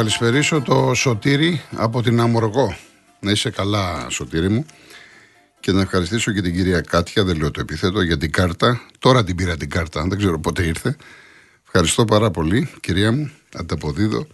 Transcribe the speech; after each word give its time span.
Να 0.00 0.06
καλησπερίσω 0.06 0.60
το 0.60 0.94
Σωτήρι 0.94 1.62
από 1.76 2.02
την 2.02 2.20
Αμοργό. 2.20 2.76
Να 3.20 3.30
είσαι 3.30 3.50
καλά, 3.50 4.06
Σωτήρι 4.10 4.48
μου. 4.48 4.66
Και 5.60 5.72
να 5.72 5.80
ευχαριστήσω 5.80 6.32
και 6.32 6.42
την 6.42 6.54
κυρία 6.54 6.80
Κάτια, 6.80 7.24
δεν 7.24 7.36
λέω 7.38 7.50
το 7.50 7.60
επιθέτω, 7.60 8.02
για 8.02 8.18
την 8.18 8.32
κάρτα. 8.32 8.80
Τώρα 8.98 9.24
την 9.24 9.36
πήρα 9.36 9.56
την 9.56 9.70
κάρτα, 9.70 10.06
δεν 10.08 10.18
ξέρω 10.18 10.40
πότε 10.40 10.62
ήρθε. 10.62 10.96
Ευχαριστώ 11.64 12.04
πάρα 12.04 12.30
πολύ, 12.30 12.70
κυρία 12.80 13.12
μου. 13.12 13.30
Ανταποδίδω. 13.54 14.26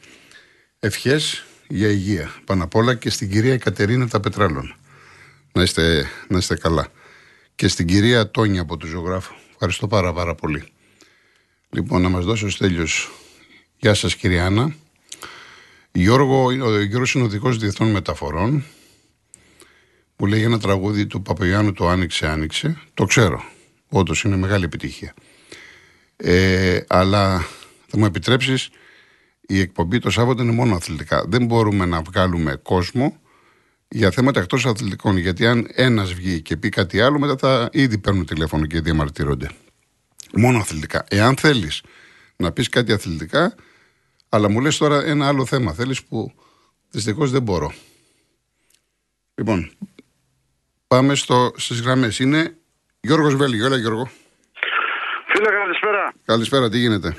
Ευχές 0.79 1.45
για 1.69 1.89
υγεία. 1.89 2.35
Πάνω 2.45 2.65
απ' 2.65 2.75
όλα 2.75 2.95
και 2.95 3.11
στην 3.11 3.31
κυρία 3.31 3.57
Κατερίνα 3.57 4.09
τα 4.09 4.21
Πετράλων. 4.21 4.77
Να 5.53 5.63
είστε, 5.63 6.11
να 6.29 6.39
είστε 6.39 6.57
καλά. 6.57 6.89
Και 7.55 7.69
στην 7.69 7.87
κυρία 7.87 8.31
Τόνια 8.31 8.61
από 8.61 8.77
τους 8.77 8.89
ζωγράφους. 8.89 9.37
Ευχαριστώ 9.53 9.87
πάρα 9.87 10.13
πάρα 10.13 10.35
πολύ. 10.35 10.65
Λοιπόν, 11.71 12.03
να 12.03 12.09
μας 12.09 12.25
δώσει 12.25 12.45
ο 12.45 12.51
Στέλιος. 12.51 13.11
Γεια 13.77 13.95
σας 13.95 14.15
κυρία 14.15 14.47
Άννα. 14.47 14.75
Γιώργο, 15.97 16.45
ο 16.45 16.81
Γιώργος 16.81 17.15
είναι 17.15 17.25
ο 17.25 17.29
δικός 17.29 17.59
διεθνών 17.59 17.91
μεταφορών. 17.91 18.65
Μου 20.17 20.27
λέει 20.27 20.43
ένα 20.43 20.59
τραγούδι 20.59 21.07
του 21.07 21.23
Παπαγιάννου 21.23 21.73
το 21.73 21.89
Άνοιξε 21.89 22.27
Άνοιξε. 22.27 22.79
Το 22.95 23.05
ξέρω. 23.05 23.43
Όντως 23.89 24.23
είναι 24.23 24.37
μεγάλη 24.37 24.65
επιτυχία. 24.65 25.15
Ε, 26.17 26.81
αλλά 26.89 27.47
θα 27.87 27.99
μου 27.99 28.05
επιτρέψεις 28.05 28.69
η 29.41 29.61
εκπομπή 29.61 29.99
το 29.99 30.11
Σάββατο 30.11 30.43
είναι 30.43 30.53
μόνο 30.53 30.75
αθλητικά. 30.75 31.25
Δεν 31.29 31.45
μπορούμε 31.47 31.85
να 31.85 32.03
βγάλουμε 32.03 32.57
κόσμο 32.63 33.21
για 33.89 34.11
θέματα 34.11 34.41
εκτός 34.41 34.67
αθλητικών. 34.67 35.17
Γιατί 35.17 35.47
αν 35.47 35.67
ένας 35.75 36.13
βγει 36.13 36.41
και 36.43 36.57
πει 36.57 36.69
κάτι 36.69 37.01
άλλο, 37.01 37.19
μετά 37.19 37.37
θα 37.37 37.69
ήδη 37.73 37.99
παίρνουν 37.99 38.27
τηλέφωνο 38.27 38.67
και 38.67 38.81
διαμαρτύρονται. 38.81 39.51
Μόνο 40.33 40.59
αθλητικά. 40.59 41.05
Εάν 41.09 41.37
θέλεις 41.37 41.83
να 42.37 42.53
πεις 42.53 42.69
κάτι 42.69 42.93
αθλητικά, 42.93 43.55
αλλά 44.37 44.51
μου 44.51 44.61
λες 44.61 44.79
τώρα 44.79 45.03
ένα 45.05 45.29
άλλο 45.29 45.45
θέμα. 45.47 45.73
Θέλεις 45.73 46.05
που 46.07 46.33
δυστυχώς 46.91 47.31
δεν 47.31 47.43
μπορώ. 47.43 47.73
Λοιπόν, 49.39 49.71
πάμε 50.89 51.15
στις 51.57 51.81
γραμμές. 51.81 52.19
Είναι 52.19 52.57
Γιώργος 53.01 53.35
Βέλγιο. 53.35 53.67
Έλα, 53.67 53.77
Γιώργο. 53.77 54.11
Φίλε, 55.27 55.51
καλησπέρα. 55.61 56.13
Καλησπέρα, 56.25 56.69
τι 56.69 56.79
γίνεται; 56.79 57.17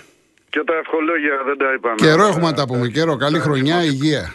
Και 0.50 0.64
τα 0.64 0.76
ευχολόγια 0.76 1.44
δεν 1.46 1.58
τα 1.58 1.74
είπαμε. 1.74 1.96
Καιρό 1.96 2.26
έχουμε 2.26 2.50
να 2.52 2.54
τα 2.54 2.66
πούμε. 2.66 2.88
Καιρό. 2.88 3.16
Καλή 3.16 3.40
χρονιά, 3.40 3.84
υγεία. 3.84 4.34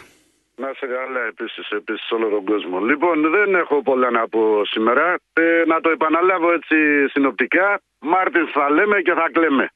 Να 0.55 0.69
σε 0.79 0.85
καλά 0.85 1.21
επίσης 1.31 1.69
επίσης 1.69 2.11
όλο 2.11 2.27
τον 2.29 2.43
κόσμο. 2.45 2.79
Λοιπόν, 2.79 3.15
δεν 3.35 3.55
έχω 3.55 3.81
πολλά 3.81 4.09
να 4.11 4.27
πω 4.27 4.61
σήμερα. 4.65 5.15
Ε, 5.33 5.63
να 5.67 5.81
το 5.81 5.89
επαναλάβω 5.89 6.53
έτσι 6.53 7.07
συνοπτικά. 7.07 7.81
Μάρτιν 7.99 8.47
θα 8.47 8.69
λέμε 8.69 9.01
και 9.01 9.13
θα 9.13 9.29
κλαίμε. 9.31 9.69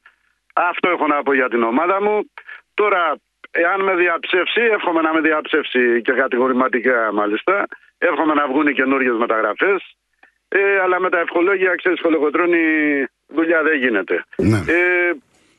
Αυτό 0.54 0.90
έχω 0.90 1.08
να 1.08 1.24
πω 1.24 1.34
για 1.34 1.50
την 1.50 1.64
ομάδα 1.64 2.02
μου. 2.02 2.16
Τώρα, 2.82 3.02
εάν 3.52 3.80
με 3.88 3.94
διαψεύσει, 3.96 4.62
εύχομαι 4.76 5.02
να 5.02 5.14
με 5.14 5.22
διαψεύσει 5.22 6.02
και 6.02 6.14
κατηγορηματικά 6.24 7.14
μάλιστα. 7.14 7.56
Εύχομαι 7.98 8.34
να 8.34 8.48
βγουν 8.48 8.74
καινούριε 8.74 9.12
μεταγραφές. 9.12 9.80
Ε, 10.48 10.80
αλλά 10.84 11.00
με 11.00 11.10
τα 11.10 11.20
ευχολόγια, 11.20 11.76
ξέρεις, 11.76 12.02
κολοκοτρόνη 12.02 12.64
δουλειά 13.28 13.64
δεν 13.64 13.78
γίνεται. 13.78 14.16
Ναι. 14.38 14.58
Ε, 14.58 15.12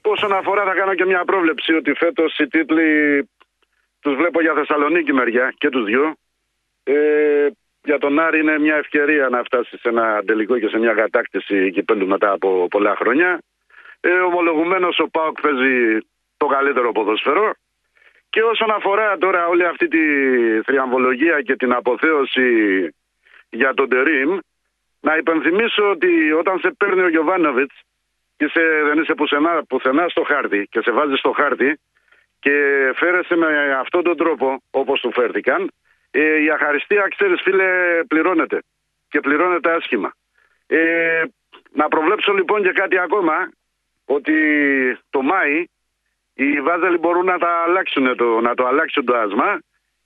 όσον 0.03 0.33
αφορά, 0.33 0.65
θα 0.65 0.75
κάνω 0.75 0.95
και 0.95 1.05
μια 1.05 1.25
πρόβλεψη 1.25 1.73
ότι 1.75 1.93
φέτος 1.93 2.39
οι 2.39 2.47
τίτλοι 2.47 2.89
τους 4.03 4.15
βλέπω 4.17 4.41
για 4.41 4.55
Θεσσαλονίκη 4.55 5.13
μεριά 5.13 5.55
και 5.59 5.69
τους 5.69 5.85
δυο. 5.85 6.15
Ε, 6.85 7.47
για 7.85 7.99
τον 7.99 8.19
Άρη 8.19 8.41
είναι 8.41 8.59
μια 8.59 8.77
ευκαιρία 8.77 9.29
να 9.29 9.43
φτάσει 9.43 9.79
σε 9.83 9.89
ένα 9.89 10.23
τελικό 10.27 10.59
και 10.59 10.69
σε 10.69 10.79
μια 10.79 10.93
κατάκτηση 10.93 11.71
κυπέλου 11.71 12.07
μετά 12.07 12.31
από 12.33 12.67
πολλά 12.71 12.95
χρόνια. 12.97 13.41
Ε, 14.01 14.11
Ομολογουμένως 14.11 14.99
ο 14.99 15.09
Πάοκ 15.09 15.41
παίζει 15.41 15.99
το 16.39 16.47
καλύτερο 16.47 16.93
ποδοσφαιρό. 16.93 17.55
Και 18.31 18.43
όσον 18.43 18.71
αφορά 18.71 19.19
τώρα 19.19 19.47
όλη 19.47 19.65
αυτή 19.67 19.89
τη 19.89 20.03
θριαμβολογία 20.63 21.43
και 21.43 21.57
την 21.57 21.73
αποθέωση 21.73 22.49
για 23.51 23.75
τον 23.75 23.89
Τερίμ, 23.89 24.39
να 25.01 25.17
υπενθυμίσω 25.17 25.91
ότι 25.91 26.33
όταν 26.33 26.59
σε 26.59 26.71
παίρνει 26.79 27.03
ο 27.03 27.09
Γιωβάνοβιτς 27.09 27.75
και 28.37 28.49
σε, 28.49 28.61
δεν 28.87 29.03
είσαι 29.03 29.15
πουθενά, 29.15 29.65
πουθενά 29.69 30.09
στο 30.09 30.23
χάρτη 30.23 30.67
και 30.71 30.81
σε 30.81 30.91
βάζεις 30.91 31.19
στο 31.19 31.31
χάρτη 31.31 31.79
και 32.41 32.53
φέρεσαι 32.95 33.37
με 33.37 33.75
αυτόν 33.81 34.03
τον 34.03 34.17
τρόπο 34.17 34.63
όπως 34.71 35.01
του 35.01 35.13
φέρθηκαν, 35.13 35.71
ε, 36.11 36.43
η 36.43 36.51
αχαριστία, 36.51 37.09
ξέρεις, 37.09 37.41
φίλε, 37.43 37.69
πληρώνεται. 38.09 38.63
Και 39.09 39.21
πληρώνεται 39.21 39.71
άσχημα. 39.71 40.13
Ε, 40.67 41.23
να 41.73 41.89
προβλέψω 41.89 42.33
λοιπόν 42.33 42.63
και 42.63 42.73
κάτι 42.73 42.99
ακόμα, 42.99 43.51
ότι 44.05 44.35
το 45.11 45.23
Μάη 45.23 45.65
οι 46.43 46.61
Βάζελοι 46.67 46.99
μπορούν 47.03 47.27
να, 47.33 47.39
τα 47.45 47.51
αλλάξουν 47.67 48.05
το, 48.21 48.29
να 48.47 48.53
το 48.59 48.67
αλλάξουν 48.71 49.05
το 49.05 49.15
άσμα 49.25 49.49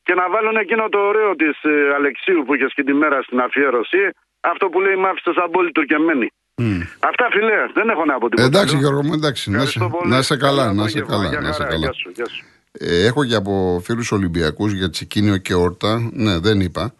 και 0.06 0.14
να 0.20 0.24
βάλουν 0.32 0.56
εκείνο 0.56 0.88
το 0.88 0.98
ωραίο 0.98 1.30
της 1.42 1.56
ε, 1.62 1.94
Αλεξίου 1.98 2.42
που 2.46 2.54
είχε 2.54 2.66
και 2.76 2.84
τη 2.88 2.92
μέρα 2.92 3.22
στην 3.22 3.38
αφιέρωση, 3.40 4.02
αυτό 4.40 4.64
που 4.68 4.80
λέει 4.80 4.96
μ' 4.96 5.32
σαν 5.36 5.50
πόλη 5.50 5.72
τουρκεμένη. 5.72 6.28
Mm. 6.62 6.80
Αυτά 7.10 7.28
φιλέ, 7.30 7.60
δεν 7.74 7.88
έχω 7.88 8.04
να 8.04 8.18
πω 8.18 8.28
τίποτα. 8.28 8.48
Εντάξει, 8.48 8.76
Γιώργο 8.76 9.02
μου, 9.02 9.12
εντάξει. 9.12 9.50
Να 9.50 9.64
σε, 9.64 9.78
να 10.04 10.22
σε 10.22 10.36
καλά, 10.36 10.72
να 10.72 10.88
σε 10.88 11.00
καλά. 11.00 11.40
Να 11.40 11.52
σε 11.52 11.64
καλά. 11.64 11.76
Γεια 11.76 11.92
σου, 11.92 12.10
γεια 12.14 12.26
σου. 12.28 12.44
Ε, 12.72 13.06
έχω 13.06 13.24
και 13.24 13.34
από 13.34 13.80
φίλους 13.84 14.12
Ολυμπιακούς 14.12 14.72
για 14.72 14.90
Τσικίνιο 14.90 15.36
και 15.36 15.54
Όρτα. 15.54 16.10
Ναι, 16.12 16.38
δεν 16.38 16.60
είπα. 16.60 16.94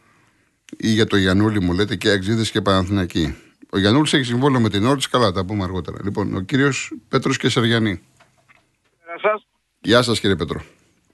Ή 0.78 0.88
για 0.88 1.06
το 1.06 1.16
Γιανούλη 1.16 1.60
μου 1.60 1.72
λέτε 1.72 1.97
και 1.97 2.10
Αξίδε 2.10 2.43
και 2.43 2.60
Παναθηνακή. 2.60 3.37
Ο 3.70 3.78
Γιανούλης 3.78 4.12
έχει 4.12 4.25
συμβόλαιο 4.25 4.60
με 4.60 4.69
την 4.69 4.87
Όρτα, 4.87 5.09
καλά, 5.10 5.32
τα 5.32 5.44
πούμε 5.44 5.64
αργότερα. 5.64 5.97
Λοιπόν, 6.04 6.34
ο 6.37 6.41
κύριος 6.41 6.93
Πέτρος 7.09 7.37
Κεσαριανή. 7.37 8.03
Σας. 9.20 9.46
Γεια 9.80 10.02
σας, 10.02 10.20
κύριε 10.20 10.36
Πέτρο. 10.36 10.60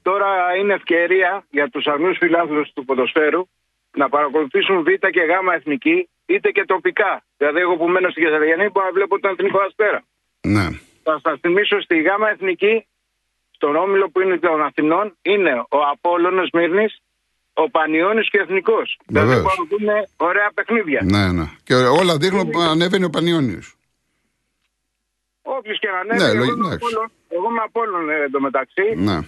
Τώρα 0.01 0.55
είναι 0.59 0.73
ευκαιρία 0.73 1.45
για 1.49 1.69
τους 1.69 1.85
αρνού 1.87 2.15
φιλάνθρωπους 2.15 2.71
του 2.73 2.85
ποδοσφαίρου 2.85 3.47
να 3.95 4.09
παρακολουθήσουν 4.09 4.83
Β 4.83 4.87
και 4.87 5.21
Γ 5.29 5.53
εθνική, 5.55 6.09
είτε 6.25 6.49
και 6.51 6.63
τοπικά. 6.65 7.23
Δηλαδή, 7.37 7.59
εγώ 7.59 7.77
που 7.77 7.87
μένω 7.87 8.09
στην 8.09 8.23
Κεσαριανή 8.23 8.69
μπορώ 8.69 8.85
να 8.85 8.91
βλέπω 8.91 9.19
τον 9.19 9.31
Εθνικό 9.31 9.59
Αστέρα. 9.59 10.03
Ναι. 10.41 10.67
Θα 11.03 11.19
σας 11.23 11.39
θυμίσω 11.39 11.81
στη 11.81 12.01
Γ 12.01 12.07
εθνική, 12.31 12.87
στον 13.51 13.75
όμιλο 13.75 14.09
που 14.09 14.19
είναι 14.21 14.37
των 14.37 14.61
Αθηνών, 14.63 15.17
είναι 15.21 15.53
ο 15.69 15.77
Απόλλωνος 15.91 16.49
Μύρνης, 16.53 17.01
ο 17.53 17.69
Πανιόνιος 17.69 18.29
και 18.29 18.37
ο 18.37 18.41
Εθνικός. 18.41 18.99
Δηλαδή 19.05 19.27
Βεβαίως. 19.27 19.43
μπορούν 19.43 19.67
να 19.69 19.77
δούμε 19.77 20.07
ωραία 20.17 20.51
παιχνίδια. 20.53 21.01
Ναι, 21.03 21.31
ναι. 21.31 21.45
Και 21.63 21.73
όλα 21.73 22.17
δείχνουν 22.17 22.49
που 22.49 22.59
ανέβαινε 22.59 23.05
ο 23.05 23.09
Πανιόνιος. 23.09 23.73
Όποιος 25.41 25.79
και 25.79 25.87
να 25.87 25.99
ανέβει, 25.99 26.37
Ναι, 26.37 26.75
εγώ, 27.29 27.49
λογι- 27.49 27.53
είμαι 27.53 27.61
εντάξει. 27.61 27.71
Απόλλων- 27.71 28.05
εγώ 28.07 28.09
είμαι 28.09 28.09
Απόλλων 28.09 28.09
ε, 28.09 28.15
εντωμεταξύ. 28.15 28.95
Ναι. 28.95 29.19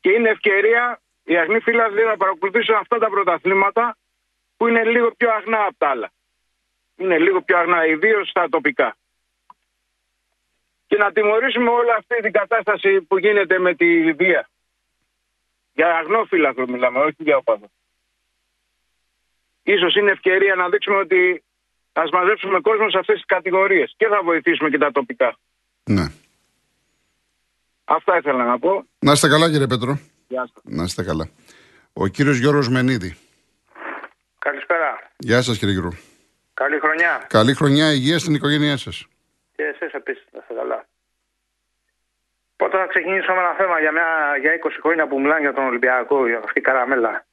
Και 0.00 0.10
είναι 0.12 0.28
ευκαιρία 0.28 1.00
οι 1.24 1.36
αγνοί 1.38 1.60
φίλαθλοι 1.60 2.04
να 2.04 2.16
παρακολουθήσουν 2.16 2.74
αυτά 2.74 2.98
τα 2.98 3.08
πρωταθλήματα 3.08 3.96
που 4.56 4.66
είναι 4.66 4.84
λίγο 4.84 5.10
πιο 5.16 5.30
αγνά 5.30 5.64
από 5.64 5.74
τα 5.78 5.88
άλλα. 5.88 6.10
Είναι 6.96 7.18
λίγο 7.18 7.42
πιο 7.42 7.58
αγνά, 7.58 7.86
ιδίως 7.86 8.28
στα 8.28 8.48
τοπικά. 8.48 8.96
Και 10.86 10.96
να 10.96 11.12
τιμωρήσουμε 11.12 11.70
όλη 11.70 11.92
αυτή 11.92 12.16
την 12.22 12.32
κατάσταση 12.32 13.00
που 13.02 13.18
γίνεται 13.18 13.58
με 13.58 13.74
τη 13.74 13.84
Λιβύα. 13.84 14.48
Για 15.72 15.96
αγνό 15.96 16.24
φύλαθλο 16.24 16.68
μιλάμε, 16.68 16.98
όχι 16.98 17.16
για 17.18 17.36
οπαδό. 17.36 17.70
Ίσως 19.62 19.94
είναι 19.94 20.10
ευκαιρία 20.10 20.54
να 20.54 20.68
δείξουμε 20.68 20.96
ότι 20.96 21.42
ας 21.92 22.10
μαζέψουμε 22.10 22.60
κόσμο 22.60 22.90
σε 22.90 22.98
αυτές 22.98 23.14
τις 23.16 23.24
κατηγορίες 23.26 23.94
και 23.96 24.06
θα 24.06 24.22
βοηθήσουμε 24.22 24.70
και 24.70 24.78
τα 24.78 24.92
τοπικά. 24.92 25.36
ναι. 25.84 26.04
Αυτά 27.96 28.16
ήθελα 28.16 28.44
να 28.44 28.58
πω. 28.58 28.84
Να 28.98 29.12
είστε 29.12 29.28
καλά, 29.28 29.50
κύριε 29.50 29.66
Πέτρο. 29.66 29.98
Γεια 30.28 30.40
σας. 30.54 30.62
Να 30.64 30.82
είστε 30.82 31.02
καλά. 31.04 31.28
Ο 31.92 32.06
κύριος 32.06 32.36
Γιώργος 32.38 32.68
Μενίδη. 32.68 33.16
Καλησπέρα. 34.38 35.10
Γεια 35.16 35.42
σας, 35.42 35.58
κύριε 35.58 35.74
Γιώργο. 35.74 35.96
Καλή 36.54 36.78
χρονιά. 36.78 37.24
Καλή 37.28 37.54
χρονιά, 37.54 37.92
υγεία 37.92 38.18
στην 38.18 38.34
οικογένειά 38.34 38.76
σας. 38.76 39.06
Και 39.56 39.62
εσείς 39.62 39.92
επίσης, 39.92 40.24
να 40.32 40.38
είστε 40.42 40.54
καλά. 40.54 40.84
Πρώτα 42.56 42.78
να 42.78 42.86
ξεκινήσω 42.86 43.32
με 43.32 43.40
ένα 43.40 43.54
θέμα 43.54 43.80
για, 43.80 43.92
μια, 43.92 44.08
για 44.40 44.52
20 44.52 44.78
χρόνια 44.82 45.06
που 45.08 45.20
μιλάνε 45.20 45.40
για 45.40 45.52
τον 45.52 45.64
Ολυμπιακό, 45.64 46.26
για 46.26 46.38
αυτή 46.44 46.58
η 46.58 46.62
καραμέλα. 46.62 47.26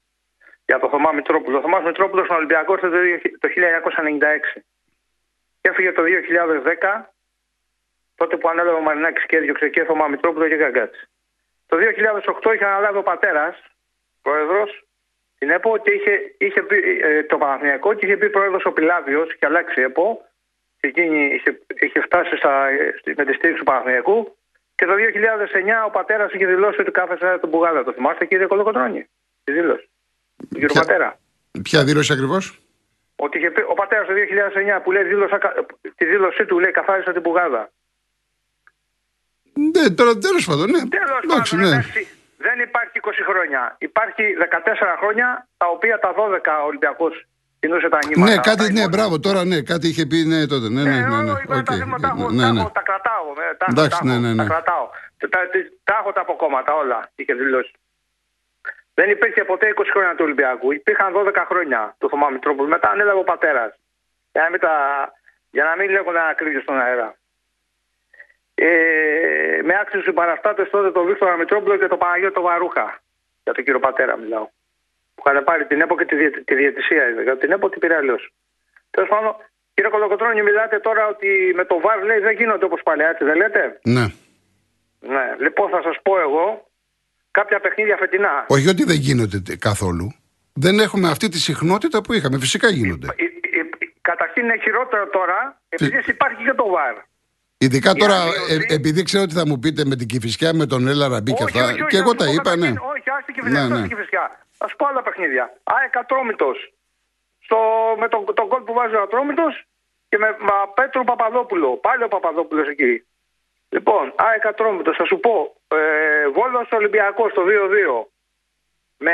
Για 0.65 0.79
το 0.79 0.89
Θωμά 0.89 1.11
Μητρόπουλο. 1.11 1.57
Ο 1.57 1.61
Θωμάς 1.61 1.83
Μητρόπουλος 1.83 2.25
στον 2.25 2.37
Ολυμπιακός 2.37 2.75
ήρθε 2.81 2.89
το, 2.95 3.01
δύο- 3.01 3.37
το 3.39 3.47
1996. 3.47 4.61
Και 5.61 5.69
έφυγε 5.69 5.91
το 5.91 6.01
2010, 6.03 7.13
τότε 8.19 8.37
που 8.37 8.49
ανέλαβε 8.49 8.77
ο 8.77 8.81
Μαρινάκης 8.87 9.25
και 9.25 9.35
έδιωξε 9.37 9.67
και 9.69 9.83
Θωμά 9.83 10.07
Μητρόπουλο 10.07 10.47
και 10.47 10.55
Γκαγκάτση. 10.55 11.03
Το 11.67 11.77
2008 11.77 12.53
είχε 12.53 12.65
αναλάβει 12.65 12.97
ο 12.97 13.03
πατέρας, 13.03 13.55
πρόεδρος, 14.21 14.69
την 15.37 15.49
ΕΠΟ 15.49 15.77
και 15.77 15.91
είχε, 15.91 16.13
είχε 16.37 16.61
πει, 16.61 16.99
ε, 17.03 17.23
το 17.23 17.37
Παναθηναϊκό 17.37 17.93
και 17.93 18.05
είχε 18.05 18.17
πει 18.17 18.29
πρόεδρος 18.29 18.65
ο 18.65 18.71
Πιλάβιος 18.71 19.35
και 19.37 19.45
αλλάξει 19.45 19.79
η 19.79 19.83
ΕΠΟ. 19.83 20.21
Και 20.79 20.87
εκείνη 20.87 21.25
είχε, 21.35 21.61
είχε 21.81 21.99
φτάσει 22.01 22.35
στα, 22.37 22.67
στη- 22.99 23.13
με 23.17 23.25
τη 23.25 23.33
στήριξη 23.33 23.59
του 23.63 23.69
Παναθηναϊκού. 23.71 24.35
Και 24.75 24.85
το 24.85 24.93
2009 24.95 25.85
ο 25.85 25.89
πατέρας 25.89 26.33
είχε 26.33 26.45
δηλώσει 26.45 26.81
ότι 26.81 26.91
κάθεσε 26.91 27.37
τον 27.41 27.49
Μπουγάδα. 27.49 27.83
Το 27.83 27.91
θυμάστε 27.93 28.25
κύριε 28.25 28.45
Κολοκοτρόνη. 28.45 29.09
Τη 29.43 29.51
δήλωση. 29.51 29.89
Του 30.37 30.47
κύριου 30.53 30.67
Ποια- 30.67 30.81
πατέρα. 30.81 31.19
Ποια 31.63 31.83
δήλωση 31.83 32.13
ακριβώς; 32.13 32.59
Ότι 33.15 33.37
είχε 33.37 33.51
πει, 33.51 33.61
ο 33.67 33.73
πατέρας 33.73 34.07
το 34.07 34.13
2009 34.13 34.81
που 34.83 34.91
λέει 34.91 35.03
δήλωσα, 35.03 35.37
κα- 35.37 35.65
τη 35.95 36.05
δήλωσή 36.05 36.45
του 36.45 36.59
λέει 36.59 36.71
καθάρισα 36.71 37.11
την 37.11 37.21
Μπουγάδα. 37.21 37.69
Ναι, 39.77 39.89
τώρα 39.99 40.13
τέλος 40.27 40.43
πάντων, 40.49 40.67
ναι. 40.75 40.81
Τέλος 40.97 41.19
Εντάξει, 41.23 41.55
πάντων, 41.55 41.69
ναι. 41.69 41.75
εντάξει. 41.75 42.01
δεν 42.47 42.57
υπάρχει 42.67 42.95
20 43.01 43.11
χρόνια. 43.29 43.61
Υπάρχει 43.89 44.23
14 44.39 44.97
χρόνια, 45.01 45.27
τα 45.61 45.67
οποία 45.75 45.95
τα 45.99 46.11
12 46.19 46.53
ο 46.63 46.65
Ολυμπιακό 46.71 47.07
κινούσε 47.59 47.89
τα 47.89 47.99
νήματα. 48.07 48.31
Ναι, 48.31 48.35
κάτι, 48.49 48.57
Τα 48.57 48.63
ναι, 48.63 48.69
υπόλοιπα. 48.69 48.89
μπράβο, 48.93 49.13
τώρα 49.25 49.41
ναι, 49.51 49.57
κάτι 49.71 49.85
είχε 49.91 50.05
πει 50.11 50.17
ναι, 50.31 50.39
τότε. 50.53 50.67
Ναι, 50.75 50.81
ναι, 50.83 50.97
Ε, 50.97 50.99
ναι. 50.99 51.07
ναι, 51.07 51.31
εγώ 51.31 51.39
είπα, 51.43 51.55
τα 51.69 51.73
οκ, 51.73 51.79
θέματα 51.81 52.07
έχω, 52.13 52.25
ναι, 52.37 52.43
τα 52.45 52.51
ναι. 52.51 52.59
έχω, 52.59 52.71
τα 52.79 52.83
κρατάω. 52.89 53.25
ε, 53.45 53.55
Τα, 53.61 53.65
Εντάξει, 53.73 53.89
τα, 53.89 53.97
έχω, 54.01 54.05
ναι, 54.09 54.15
ναι, 54.23 54.29
ναι. 54.33 54.41
τα 54.43 54.49
κρατάω. 54.53 54.85
Τα, 55.19 55.25
τα, 55.33 55.39
τα 55.87 55.95
έχω 56.01 56.11
τα 56.15 56.21
από 56.25 56.33
κόμματα 56.43 56.71
όλα, 56.81 56.99
είχε 57.19 57.33
δηλώσει. 57.33 57.71
Δεν 58.99 59.07
υπήρχε 59.15 59.41
ποτέ 59.51 59.65
20 59.75 59.83
χρόνια 59.93 60.13
του 60.17 60.23
Ολυμπιακού. 60.27 60.67
Υπήρχαν 60.81 61.09
12 61.15 61.43
χρόνια 61.51 61.81
του 61.99 62.09
Θωμά 62.11 62.27
Μητρόπουλου. 62.29 62.67
Μετά 62.75 62.87
ανέλαβε 62.89 63.19
ο 63.19 63.27
πατέρας. 63.33 63.71
Για 64.33 64.41
να 64.45 64.49
μην, 64.49 64.59
τα, 64.59 64.73
για 65.55 65.63
να 65.69 65.73
μην 65.77 65.87
λέγονται 65.95 66.21
ακρίβεια 66.31 66.61
στον 66.65 66.77
αέρα. 66.81 67.09
Ε, 68.59 69.61
με 69.63 69.73
άξιους 69.81 70.03
συμπαραστάτες 70.03 70.69
τότε 70.69 70.91
τον 70.91 71.05
Βίκτορα 71.05 71.35
Μητρόπουλο 71.37 71.77
και 71.77 71.87
τον 71.87 71.97
Παναγιώτο 71.97 72.41
Βαρούχα. 72.41 72.99
Για 73.43 73.53
τον 73.53 73.63
κύριο 73.63 73.79
Πατέρα 73.79 74.17
μιλάω. 74.17 74.47
Που 75.15 75.23
είχαν 75.25 75.43
πάρει 75.43 75.65
την 75.65 75.81
ΕΠΟ 75.81 75.97
και 75.97 76.05
τη, 76.05 76.15
διαιτ- 76.15 76.45
τη 76.45 76.55
διαιτησία. 76.55 77.09
είδα. 77.09 77.21
Για 77.21 77.37
την 77.37 77.51
ΕΠΟ 77.51 77.69
την 77.69 77.79
πήρε 77.79 77.95
αλλιώς. 77.95 78.33
Τέλος 78.91 79.09
πάντων, 79.09 79.35
κύριε 79.73 79.89
Κολοκοτρόνη, 79.89 80.41
μιλάτε 80.43 80.79
τώρα 80.79 81.07
ότι 81.07 81.27
με 81.55 81.65
το 81.65 81.79
ΒΑΡ 81.79 82.03
λέει 82.03 82.19
δεν 82.19 82.35
γίνονται 82.35 82.65
όπως 82.65 82.81
παλιά, 82.83 83.07
έτσι 83.09 83.23
δεν 83.23 83.35
λέτε; 83.35 83.79
Ναι. 83.83 84.05
Ναι. 84.99 85.35
Λοιπόν, 85.39 85.69
θα 85.69 85.81
σας 85.81 85.95
πω 86.03 86.19
εγώ 86.19 86.67
κάποια 87.31 87.59
παιχνίδια 87.59 87.97
φετινά. 87.97 88.45
Όχι 88.47 88.67
ότι 88.69 88.83
δεν 88.83 88.95
γίνονται 88.95 89.39
τε- 89.39 89.57
καθόλου. 89.59 90.07
Δεν 90.53 90.79
έχουμε 90.79 91.09
αυτή 91.09 91.29
τη 91.29 91.39
συχνότητα 91.39 92.01
που 92.01 92.13
είχαμε. 92.13 92.39
Φυσικά 92.39 92.67
γίνονται. 92.69 93.07
Ε, 93.15 93.23
ε, 93.23 93.59
ε, 93.59 93.63
Καταρχήν 94.01 94.43
είναι 94.43 94.57
χειρότερο 94.61 95.07
τώρα 95.07 95.61
επειδή 95.69 96.03
υπάρχει 96.07 96.43
και 96.43 96.53
το 96.53 96.67
ΒΑΡ. 96.67 96.95
Ειδικά 97.57 97.91
Η 97.95 97.99
τώρα, 97.99 98.21
αλλίωση- 98.21 98.67
ε, 98.69 98.73
επειδή 98.73 99.03
ξέρω 99.03 99.23
ότι 99.23 99.33
θα 99.33 99.47
μου 99.47 99.59
πείτε 99.59 99.85
με 99.85 99.95
την 99.95 100.07
Κυφυσιά, 100.07 100.53
με 100.53 100.65
τον 100.65 100.87
Έλα 100.87 101.07
Ραμπή 101.07 101.33
και 101.33 101.43
Όχι, 101.43 101.57
αυτά. 101.57 101.71
όχι, 101.71 101.81
όχι, 101.81 101.89
και 101.91 101.97
εγώ 101.97 102.09
θα 102.11 102.15
τα 102.15 102.23
σου 102.27 102.35
πω 102.35 102.41
είπα, 102.41 102.55
ναι. 102.55 102.67
καταρχήν, 102.67 102.89
Όχι, 102.91 103.09
άστη 103.17 103.31
και 103.33 103.41
φυσικά. 103.43 103.61
Ναι, 103.67 103.79
ναι. 103.79 103.87
Θα 104.57 104.67
σου 104.67 104.75
πω 104.75 104.85
άλλα 104.87 105.01
παιχνίδια. 105.01 105.53
ΑΕΚ 105.63 105.97
Ατρόμητος. 105.97 106.73
Στο, 107.39 107.57
με 107.99 108.07
τον 108.07 108.25
το 108.33 108.45
γκολ 108.47 108.61
που 108.61 108.73
βάζει 108.73 108.95
ο 108.95 109.01
Ατρόμητος 109.01 109.63
και 110.09 110.17
με, 110.17 110.27
με 110.39 110.51
Πέτρο 110.75 111.03
Παπαδόπουλο. 111.03 111.69
Πάλι 111.77 112.03
ο 112.03 112.07
Παπαδόπουλος 112.07 112.67
εκεί. 112.67 113.05
Λοιπόν, 113.69 114.13
ΑΕΚ 114.15 114.45
Ατρόμητος, 114.45 114.95
θα 114.97 115.05
σου 115.05 115.19
πω. 115.19 115.55
Ε, 115.67 116.27
Βόλος 116.29 116.71
Ολυμπιακός 116.71 117.33
το 117.33 117.41
2-2. 117.45 118.07
Με, 118.97 119.13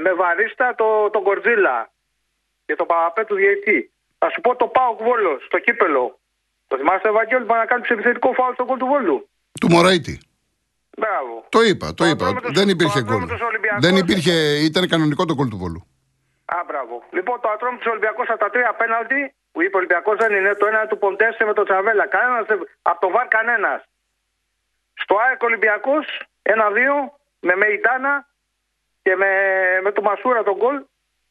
με 0.00 0.12
βαρίστα 0.12 0.74
το, 0.74 1.10
τον 1.10 1.22
Κορτζίλα 1.22 1.90
και 2.66 2.74
το 2.76 2.84
Παπαπέτου 2.84 3.34
διαιτή. 3.34 3.90
Θα 4.18 4.30
σου 4.30 4.40
πω 4.40 4.56
το 4.56 4.66
Πάοκ 4.66 5.02
Βόλος, 5.02 5.46
το 5.50 5.58
κύπελο. 5.58 6.18
Το 6.66 6.76
θυμάστε 6.76 7.08
Ευαγγέλη 7.08 7.44
που 7.44 7.54
ανακάλυψε 7.54 7.92
επιθετικό 7.92 8.32
φάουλ 8.32 8.52
στο 8.54 8.64
γκολ 8.64 8.78
του 8.78 8.86
Βόλου. 8.86 9.28
Του 9.60 9.68
Μωραήτη. 9.70 10.20
Μπράβο. 10.98 11.46
Το 11.48 11.62
είπα, 11.62 11.86
το 11.86 11.94
Το 11.94 12.04
είπα. 12.04 12.24
Ατρόμητος- 12.26 12.54
Δεν 12.54 12.68
υπήρχε 12.68 12.98
το 12.98 13.04
γκολ. 13.04 13.14
Ατρόμητος 13.14 13.40
Ολυμπιακός. 13.48 13.80
Δεν 13.80 13.96
υπήρχε, 13.96 14.32
ήταν 14.68 14.88
κανονικό 14.88 15.24
το 15.24 15.34
γκολ 15.34 15.48
του 15.48 15.56
Βόλου. 15.56 15.80
Α, 16.44 16.56
μπράβο. 16.66 17.02
Λοιπόν, 17.10 17.40
το 17.40 17.48
ατρόμητο 17.48 17.82
του 17.84 17.90
Ολυμπιακός 17.90 18.28
από 18.28 18.38
τα 18.38 18.50
τρία 18.50 18.72
πέναλτι, 18.74 19.34
που 19.52 19.62
είπε 19.62 19.74
ο 19.76 19.78
Ολυμπιακός 19.78 20.16
δεν 20.16 20.32
είναι, 20.32 20.54
το 20.54 20.66
ένα 20.66 20.78
είναι 20.78 20.88
του 20.88 20.98
Ποντέσε 20.98 21.44
με 21.44 21.52
το 21.52 21.62
Τσαβέλα. 21.62 22.06
Κανένας, 22.06 22.46
από 22.82 23.00
το 23.00 23.08
βαρ 23.10 23.28
κανένας. 23.28 23.80
Στο 24.94 25.16
ΑΕΚ 25.18 25.42
Ολυμπιακός, 25.42 26.06
ένα-δύο, 26.42 26.94
με 27.40 27.54
Μεϊντάνα 27.56 28.26
και 29.02 29.16
με, 29.16 29.30
με 29.82 29.92
το 29.92 30.02
Μασούρα 30.02 30.42
τον 30.42 30.56
γκολ. 30.56 30.82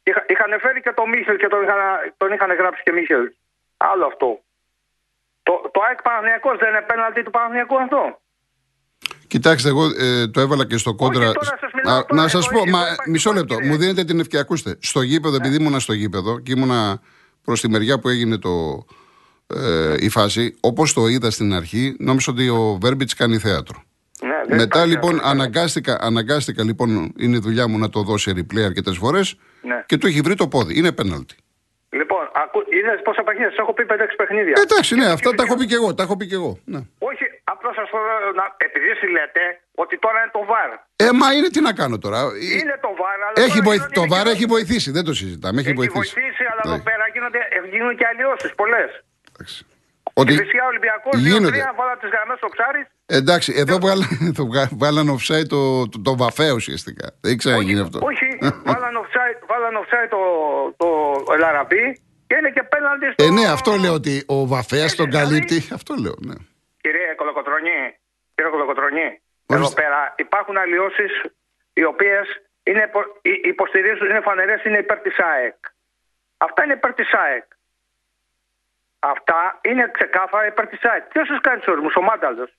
Είχα, 0.03 0.25
είχαν 0.27 0.59
φέρει 0.59 0.81
και 0.81 0.91
τον 0.91 1.09
Μίχελ 1.09 1.38
και 1.38 1.47
τον 1.47 1.63
είχαν, 1.63 1.77
τον 2.18 2.31
είχαν 2.33 2.51
γράψει 2.53 2.81
και 2.83 2.91
Μίχελ. 2.91 3.31
Άλλο 3.77 4.06
αυτό. 4.06 4.39
Το, 5.43 5.53
το 5.73 5.79
ΑΕΚ 5.87 6.01
Παναθηναϊκός 6.01 6.57
δεν 6.59 6.69
είναι 6.69 6.81
πέναλτι 6.91 7.23
του 7.23 7.31
Παναθηναϊκού 7.31 7.75
αυτό. 7.79 8.01
Κοιτάξτε, 9.27 9.69
εγώ 9.69 9.85
ε, 9.99 10.27
το 10.27 10.39
έβαλα 10.41 10.65
και 10.65 10.77
στο 10.77 10.95
κόντρα. 10.95 11.31
τώρα 11.31 11.57
σας 11.59 11.71
μιλάω 11.73 11.97
Α, 11.97 12.05
τώρα, 12.05 12.21
να 12.21 12.27
σας 12.27 12.45
εδώ- 12.47 12.57
πω, 12.57 12.67
εδώ 12.67 12.77
μα, 12.77 12.83
υπάρχει 12.83 13.09
μισό 13.09 13.29
τώρα, 13.29 13.39
λεπτό. 13.39 13.55
κύριε. 13.55 13.69
Μου 13.71 13.77
δίνετε 13.77 14.03
την 14.03 14.19
ευκαιρία. 14.19 14.41
Ακούστε, 14.41 14.77
στο 14.79 15.01
γήπεδο, 15.01 15.35
επειδή 15.35 15.55
ήμουνα 15.55 15.79
στο 15.79 15.93
γήπεδο 15.93 16.39
και 16.39 16.51
ήμουνα 16.51 16.99
προς 17.43 17.61
τη 17.61 17.69
μεριά 17.69 17.99
που 17.99 18.09
έγινε 18.09 18.37
το, 18.37 18.85
ε, 19.47 19.95
η 19.99 20.09
φάση, 20.09 20.55
όπως 20.59 20.93
το 20.93 21.07
είδα 21.07 21.31
στην 21.31 21.53
αρχή, 21.53 21.95
νόμιζα 21.99 22.31
ότι 22.31 22.49
ο 22.49 22.77
Βέρμπιτς 22.81 23.13
κάνει 23.13 23.37
θέατρο. 23.37 23.83
Ναι, 24.21 24.29
δεν 24.47 24.57
Μετά 24.57 24.63
υπάρχει 24.63 24.89
λοιπόν 24.89 25.15
αυτό. 25.15 25.27
αναγκάστηκα, 25.27 25.97
αναγκάστηκα 26.01 26.63
λοιπόν, 26.63 27.13
είναι 27.17 27.35
η 27.35 27.39
δουλειά 27.39 27.67
μου 27.67 27.77
να 27.77 27.89
το 27.89 28.01
δώσει 28.01 28.31
replay 28.35 28.61
αρκετές 28.61 28.97
φορές 28.97 29.35
Ναι. 29.61 29.83
και 29.85 29.97
του 29.97 30.07
έχει 30.07 30.21
βρει 30.21 30.35
το 30.35 30.47
πόδι. 30.47 30.77
Είναι 30.77 30.91
πέναλτι. 30.91 31.35
Λοιπόν, 31.89 32.29
ακού, 32.53 32.59
είδες 32.77 32.97
πόσα 33.07 33.21
παιχνίδια, 33.27 33.50
σας 33.53 33.59
έχω 33.63 33.73
πει 33.77 33.83
5-6 33.91 34.15
παιχνίδια. 34.21 34.55
Ε, 34.59 34.61
εντάξει, 34.67 34.91
ναι, 35.00 35.05
Και- 35.07 35.15
αυτά 35.17 35.29
και- 35.29 35.38
τα 35.39 35.44
έχω 35.47 35.55
πει 35.59 35.65
και 35.71 35.77
εγώ. 35.81 35.89
Τα 35.97 36.03
έχω 36.05 36.15
πει 36.19 36.25
και 36.31 36.38
εγώ. 36.41 36.51
Ναι. 36.73 36.81
Όχι, 37.09 37.25
απλώ 37.53 37.69
σας 37.77 37.88
πω, 37.94 37.97
να, 38.39 38.45
επειδή 38.67 38.88
εσύ 38.95 39.05
λέτε 39.15 39.44
ότι 39.83 39.95
τώρα 40.05 40.17
είναι 40.21 40.33
το 40.38 40.44
βαρ. 40.51 40.69
Ε, 41.05 41.07
μα 41.21 41.27
είναι 41.35 41.50
τι 41.53 41.59
να 41.67 41.73
κάνω 41.79 41.97
τώρα. 42.05 42.19
Είναι 42.59 42.75
το 42.85 42.89
βαρ, 43.01 43.17
αλλά. 43.25 43.38
Έχει 43.47 43.59
τώρα 43.59 43.67
βοηθ... 43.69 43.81
γίνονται 43.81 43.97
Το 44.00 44.03
και 44.05 44.11
βαρ 44.13 44.19
αλλιώς. 44.23 44.35
έχει 44.35 44.45
βοηθήσει, 44.55 44.89
δεν 44.97 45.03
το 45.09 45.13
συζητάμε. 45.21 45.57
Έχει, 45.61 45.69
Έχει 45.69 45.95
βοηθήσει, 46.01 46.44
αλλά 46.51 46.61
εδώ 46.67 46.77
Ναι. 46.79 46.88
πέρα 46.89 47.05
γίνονται, 47.15 47.41
ε, 47.55 47.57
γίνουν 47.73 47.91
και 48.00 48.05
αλλοιώσεις 48.11 48.51
πολλές. 48.61 48.89
Εντάξει. 49.31 49.57
Ότι... 50.21 50.33
Ότι 50.33 50.41
Φυσικά 50.44 50.65
Ολυμπιακό 50.71 51.09
γίνονται. 51.17 51.50
2-3 51.50 51.73
βάλα 51.79 51.97
τις 52.01 52.09
γραμμές 52.15 52.38
στο 52.38 52.47
ψάρι. 52.55 52.81
Εντάξει, 53.05 53.53
εδώ 53.63 53.75
βγάλα, 53.83 54.05
το 54.38 54.44
βγα- 54.50 54.69
βάλαν 54.81 55.07
offside 55.15 55.47
το, 55.55 55.61
το, 55.89 55.97
το 56.07 56.11
βαφέ 56.17 56.51
ουσιαστικά. 56.51 57.05
Δεν 57.21 57.38
ξαναγίνει 57.38 57.79
αυτό. 57.79 58.00
Όχι, 58.09 58.27
βάλαν 58.71 58.94
offside, 59.03 59.39
βάλαν 59.51 59.73
offside 59.81 60.09
το, 60.15 60.21
το 60.81 60.88
Ελαραμπή 61.33 62.01
και 62.33 62.39
είναι 62.39 62.51
και 62.57 62.63
πέναλτι 62.63 63.06
στο. 63.12 63.24
Ε, 63.24 63.30
ναι, 63.30 63.45
αυτό 63.57 63.71
λέω 63.83 63.94
ότι 63.94 64.24
ο 64.27 64.47
βαφέας 64.47 64.95
τον 64.95 65.06
δηλαδή- 65.06 65.25
καλύπτει. 65.25 65.74
Αυτό 65.74 65.94
λέω, 66.03 66.15
ναι. 66.30 66.33
Κύριε 66.83 67.13
Κολοκοτρονή, 67.21 67.80
κύριε 68.35 68.51
Κολοκοτρονή, 68.56 69.07
Ορίστε. 69.45 69.56
εδώ 69.56 69.68
πέρα 69.74 70.00
υπάρχουν 70.25 70.57
αλλοιώσεις 70.57 71.12
οι 71.74 71.83
οποίες 71.83 72.25
είναι, 72.63 72.83
υπο- 72.89 73.12
υ- 73.21 73.45
υποστηρίζουν, 73.53 74.09
είναι 74.09 74.21
φανερές, 74.27 74.63
είναι 74.63 74.77
υπέρ 74.77 74.97
της 75.06 75.18
ΑΕΚ. 75.19 75.56
Αυτά 76.38 76.63
είναι 76.63 76.74
υπέρ 76.74 76.94
της 76.94 77.09
ΑΕΚ. 77.24 77.45
Αυτά 79.00 79.59
είναι 79.69 79.83
ξεκάθαρα 79.97 80.45
υπέρ 80.47 80.68
της 80.68 80.83
ΑΕΚ. 80.83 81.03
Ποιος 81.12 81.27
σα 81.27 81.38
κάνει 81.47 81.59
του 81.62 81.71
όρμους, 81.75 81.95
ο 81.95 82.01
Μάνταλο. 82.01 82.50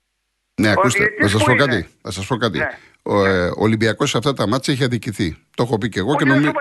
Ναι, 0.61 0.71
ακούστε, 0.71 0.99
διαιτητής 0.99 1.23
θα 1.33 1.39
σας 1.39 1.41
που 1.41 1.47
πω 1.47 1.53
είναι. 1.53 1.65
κάτι. 1.65 1.81
Θα 2.03 2.11
σας 2.11 2.27
πω 2.27 2.37
κάτι. 2.37 2.59
Ναι. 2.59 2.71
Ο 3.03 3.25
ε, 3.25 3.51
Ολυμπιακός 3.57 4.11
σε 4.11 4.17
αυτά 4.19 4.33
τα 4.33 4.47
μάτια 4.49 4.73
έχει 4.75 4.85
αδικηθεί. 4.85 5.29
Το 5.57 5.63
έχω 5.63 5.79
πει 5.79 5.89
και 5.89 5.99
εγώ 5.99 6.09
και 6.17 6.23
Όχι, 6.23 6.25
δεν 6.33 6.33
νομίζω. 6.33 6.53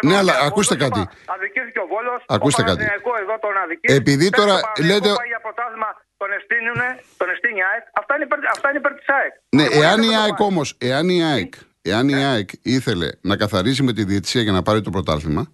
Σου 0.00 0.06
είπα 0.06 0.10
για 0.10 0.10
μόνο 0.10 0.10
Ναι, 0.10 0.14
εγώ, 0.18 0.22
αλλά 0.22 0.34
εγώ 0.38 0.46
ακούστε 0.50 0.74
δεν 0.74 0.78
σου 0.82 0.84
κάτι. 0.86 1.00
είπα, 1.04 1.32
Αδικήθηκε 1.34 1.78
ο 1.84 1.86
Βόλος. 1.92 2.20
Ακούστε 2.36 2.60
ο 2.62 2.64
κάτι. 2.68 2.76
Παναθηναϊκός 2.78 3.16
εδώ 3.24 3.34
τον 3.44 3.54
αδικήθηκε. 3.64 3.94
Επειδή 4.02 4.26
Πες 4.30 4.38
τώρα 4.40 4.54
το 4.58 4.60
Παναθηναϊκό 4.66 4.94
λέτε- 5.04 5.18
Πάει 5.22 5.30
για 5.34 5.42
πρωτάθλημα, 5.46 5.90
τον 6.20 6.28
εστίνουνε, 6.38 6.88
τον 7.20 7.28
εστίνει 7.34 7.58
η 7.62 7.64
ΑΕΚ. 7.70 7.84
Αυτά 8.00 8.12
είναι 8.16 8.24
υπέρ, 8.28 8.38
αυτά 8.56 8.66
είναι 8.70 8.80
υπέρ 8.82 8.92
της 9.00 9.08
ΑΕΚ. 9.18 9.32
Ναι, 9.58 9.64
Εγώ 9.68 9.82
εάν 9.84 9.96
δεν 10.00 10.08
η 10.10 10.12
το 10.14 10.20
ΑΕΚ 10.22 10.34
πάω. 10.40 10.46
όμω, 10.52 10.62
εάν 10.90 11.04
η 11.16 11.18
ΑΕΚ, 11.30 11.52
εάν 11.92 12.04
Ναι. 12.06 12.12
η 12.20 12.22
ΑΕΚ 12.32 12.48
ήθελε 12.76 13.08
να 13.30 13.34
καθαρίσει 13.42 13.82
με 13.88 13.92
τη 13.96 14.02
διαιτησία 14.10 14.42
για 14.46 14.54
να 14.58 14.62
πάρει 14.66 14.80
το 14.86 14.90
πρωτάθλημα, 14.96 15.44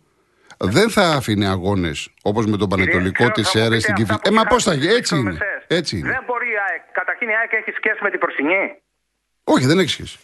δεν 0.76 0.88
θα 0.96 1.04
άφηνε 1.18 1.46
αγώνες 1.56 1.98
όπως 2.30 2.44
με 2.52 2.56
τον 2.62 2.68
Πανετολικό 2.72 3.22
Κύριε, 3.24 3.32
τη 3.38 3.42
ξέρω, 3.42 3.52
θα 3.52 3.58
μου 3.58 3.64
αίρε 3.64 3.76
πείτε 3.76 3.80
στην 3.80 3.94
αυτά 3.94 4.14
Κυφυσιά. 4.14 4.18
που 4.22 4.28
Ε, 4.28 4.38
μα 4.38 4.42
πώς 4.52 4.60
είχατε 4.62 4.76
θα 4.76 4.82
γίνει, 4.82 4.92
στις 4.92 5.00
έτσι 5.00 5.14
είναι. 5.14 5.30
προμεσές. 5.38 5.60
Έτσι 5.78 5.92
είναι. 5.98 6.08
Δεν 6.14 6.22
μπορεί 6.26 6.48
η 6.56 6.58
ΑΕΚ. 6.66 6.82
Καταρχήν 7.00 7.28
η 7.28 7.36
ΑΕΚ 7.40 7.52
έχει 7.60 7.70
σχέση 7.80 7.98
με 8.06 8.10
την 8.10 8.20
Περσινή. 8.22 8.62
Όχι, 9.44 9.66
δεν 9.70 9.78
έχει 9.78 9.88
σχέση. 9.96 10.16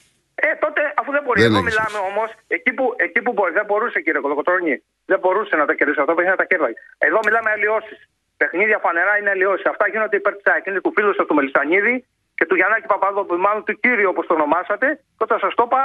Ε, 0.47 0.51
τότε 0.65 0.81
αφού 1.01 1.11
δεν 1.17 1.23
μπορεί. 1.25 1.39
Δεν 1.41 1.51
Εδώ 1.51 1.59
έχεις 1.61 1.69
μιλάμε 1.71 1.97
σχέση. 1.99 2.11
όμως 2.11 2.29
εκεί 2.57 2.73
που, 2.77 2.85
εκεί 3.07 3.21
που 3.25 3.33
μπορεί. 3.33 3.53
Δεν 3.61 3.65
μπορούσε 3.69 3.99
κύριε 4.01 4.21
Κολοκοτρόνη. 4.21 4.75
Δεν 5.11 5.19
μπορούσε 5.23 5.57
να 5.57 5.65
τα 5.69 5.75
κερδίσει 5.75 6.01
αυτό. 6.01 6.13
Παιχνίδια 6.15 6.37
τα 6.43 6.45
κέρδαγε. 6.51 6.75
Εδώ 6.99 7.19
μιλάμε 7.27 7.51
αλλοιώσεις. 7.51 7.99
Παιχνίδια 8.37 8.79
φανερά 8.79 9.19
είναι 9.19 9.31
αλλοιώσεις. 9.31 9.67
Αυτά 9.67 9.89
γίνονται 9.89 10.17
υπέρ 10.17 10.35
της 10.37 10.47
ΑΕΚ. 10.53 10.67
Είναι 10.67 10.81
του 10.81 10.93
φίλου 10.97 11.15
σα 11.15 11.27
του 11.27 11.35
Μελισανίδη 11.35 11.95
και 12.35 12.47
του 12.47 12.55
Γιαννάκη 12.55 12.87
Παπαδόπουλου, 12.87 13.41
μάλλον 13.41 13.65
του 13.65 13.75
κύριου 13.81 14.09
όπως 14.09 14.27
το 14.27 14.35
ονομάσατε. 14.35 14.87
Και 14.95 15.23
όταν 15.27 15.39
σας 15.39 15.55
το 15.55 15.63
είπα, 15.67 15.83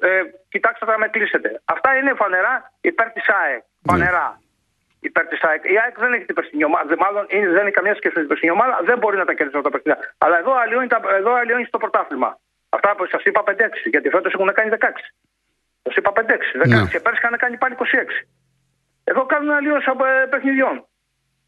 ε, 0.00 0.20
κοιτάξτε 0.48 0.84
θα 0.86 0.98
με 0.98 1.08
κλείσετε. 1.08 1.60
Αυτά 1.64 1.96
είναι 1.96 2.12
φανερά 2.14 2.72
υπέρ 2.80 3.08
της 3.10 3.28
ΑΕΚ. 3.28 3.62
Φανερά. 3.90 4.40
Υπέρ 5.00 5.26
της 5.26 5.42
ΑΕΚ. 5.42 5.64
Η 5.64 5.78
ΑΕΚ 5.82 5.98
δεν 5.98 6.12
έχει 6.12 6.24
την 6.24 6.34
περσινή 6.34 6.64
ομάδα. 6.64 6.84
δε- 6.88 6.96
Μάλλον 6.96 7.26
είναι, 7.28 7.48
δεν 7.48 7.64
έχει 7.66 7.74
καμία 7.74 7.94
σχέση 7.94 8.12
με 8.14 8.20
την 8.20 8.28
περσινή 8.28 8.50
ομάδα. 8.50 8.78
Δεν 8.82 8.98
μπορεί 8.98 9.16
να 9.16 9.24
τα 9.24 9.34
κερδίσει 9.34 9.56
αυτά 9.58 9.70
τα 9.70 9.76
παιχνίδια. 9.76 10.14
Αλλά 10.18 10.38
εδώ 10.38 10.52
αλλοιώνει, 10.62 10.86
τα, 10.86 11.00
εδώ 11.20 11.32
αλλοιώνει 11.34 11.64
στο 11.64 11.78
πρωτάθλημα. 11.78 12.38
Αυτά 12.80 12.90
που 12.96 13.04
σας 13.12 13.22
είπα 13.28 13.40
5-6. 13.46 13.52
Γιατί 13.94 14.08
φέτος 14.14 14.32
έχουν 14.36 14.50
κάνει 14.58 14.70
16. 14.72 14.76
Σας 15.84 15.94
είπα 15.98 16.10
5-6. 16.18 16.20
16. 16.62 16.68
Ναι. 16.68 16.88
Και 16.92 17.00
πέρσι 17.04 17.18
είχαν 17.22 17.34
κάνει 17.42 17.56
πάλι 17.62 17.74
26. 17.78 17.82
Εδώ 19.10 19.22
κάνουν 19.32 19.50
αλλοιώσει 19.58 19.88
από 19.94 20.04
ε, 20.04 20.26
παιχνιδιών. 20.32 20.76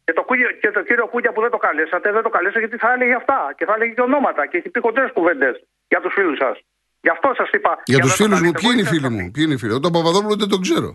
Και 0.05 0.13
το, 0.17 0.23
Κούγια- 0.29 0.53
και 0.61 0.69
το 0.77 0.81
κύριο 0.87 1.07
Κούγια 1.07 1.31
που 1.33 1.41
δεν 1.45 1.51
το 1.55 1.57
καλέσατε, 1.57 2.07
δεν 2.11 2.23
το 2.27 2.29
καλέσατε 2.35 2.59
γιατί 2.59 2.77
θα 2.83 2.89
έλεγε 2.95 3.13
αυτά 3.21 3.39
και 3.57 3.65
θα 3.65 3.73
έλεγε 3.77 3.91
και 3.97 4.01
ονόματα 4.09 4.41
και 4.49 4.57
έχει 4.57 4.69
πει 4.69 4.79
κοντρέ 4.79 5.05
κουβέντες 5.17 5.55
για 5.87 5.99
τους 6.01 6.13
φίλους 6.13 6.37
σας. 6.43 6.55
Γι' 7.05 7.09
αυτό 7.15 7.27
σας 7.39 7.49
είπα. 7.55 7.71
Για 7.85 7.99
τους 7.99 8.09
να 8.11 8.15
το 8.17 8.23
φίλους 8.23 8.39
μου, 8.45 8.51
κάνετε. 8.51 8.59
ποιοι 8.61 8.69
είναι 8.71 8.81
οι 8.81 8.85
Εγώ 8.85 8.93
φίλοι 8.93 9.05
ήρθα 9.05 9.11
μου. 9.23 9.31
Ποιοι 9.33 9.43
είναι 9.45 9.53
οι 9.53 9.57
φίλοι. 9.61 9.73
μου. 9.73 9.79
Τον 9.85 9.91
Παπαδόπουλο 9.95 10.35
δεν 10.43 10.49
τον 10.53 10.61
ξέρω. 10.65 10.89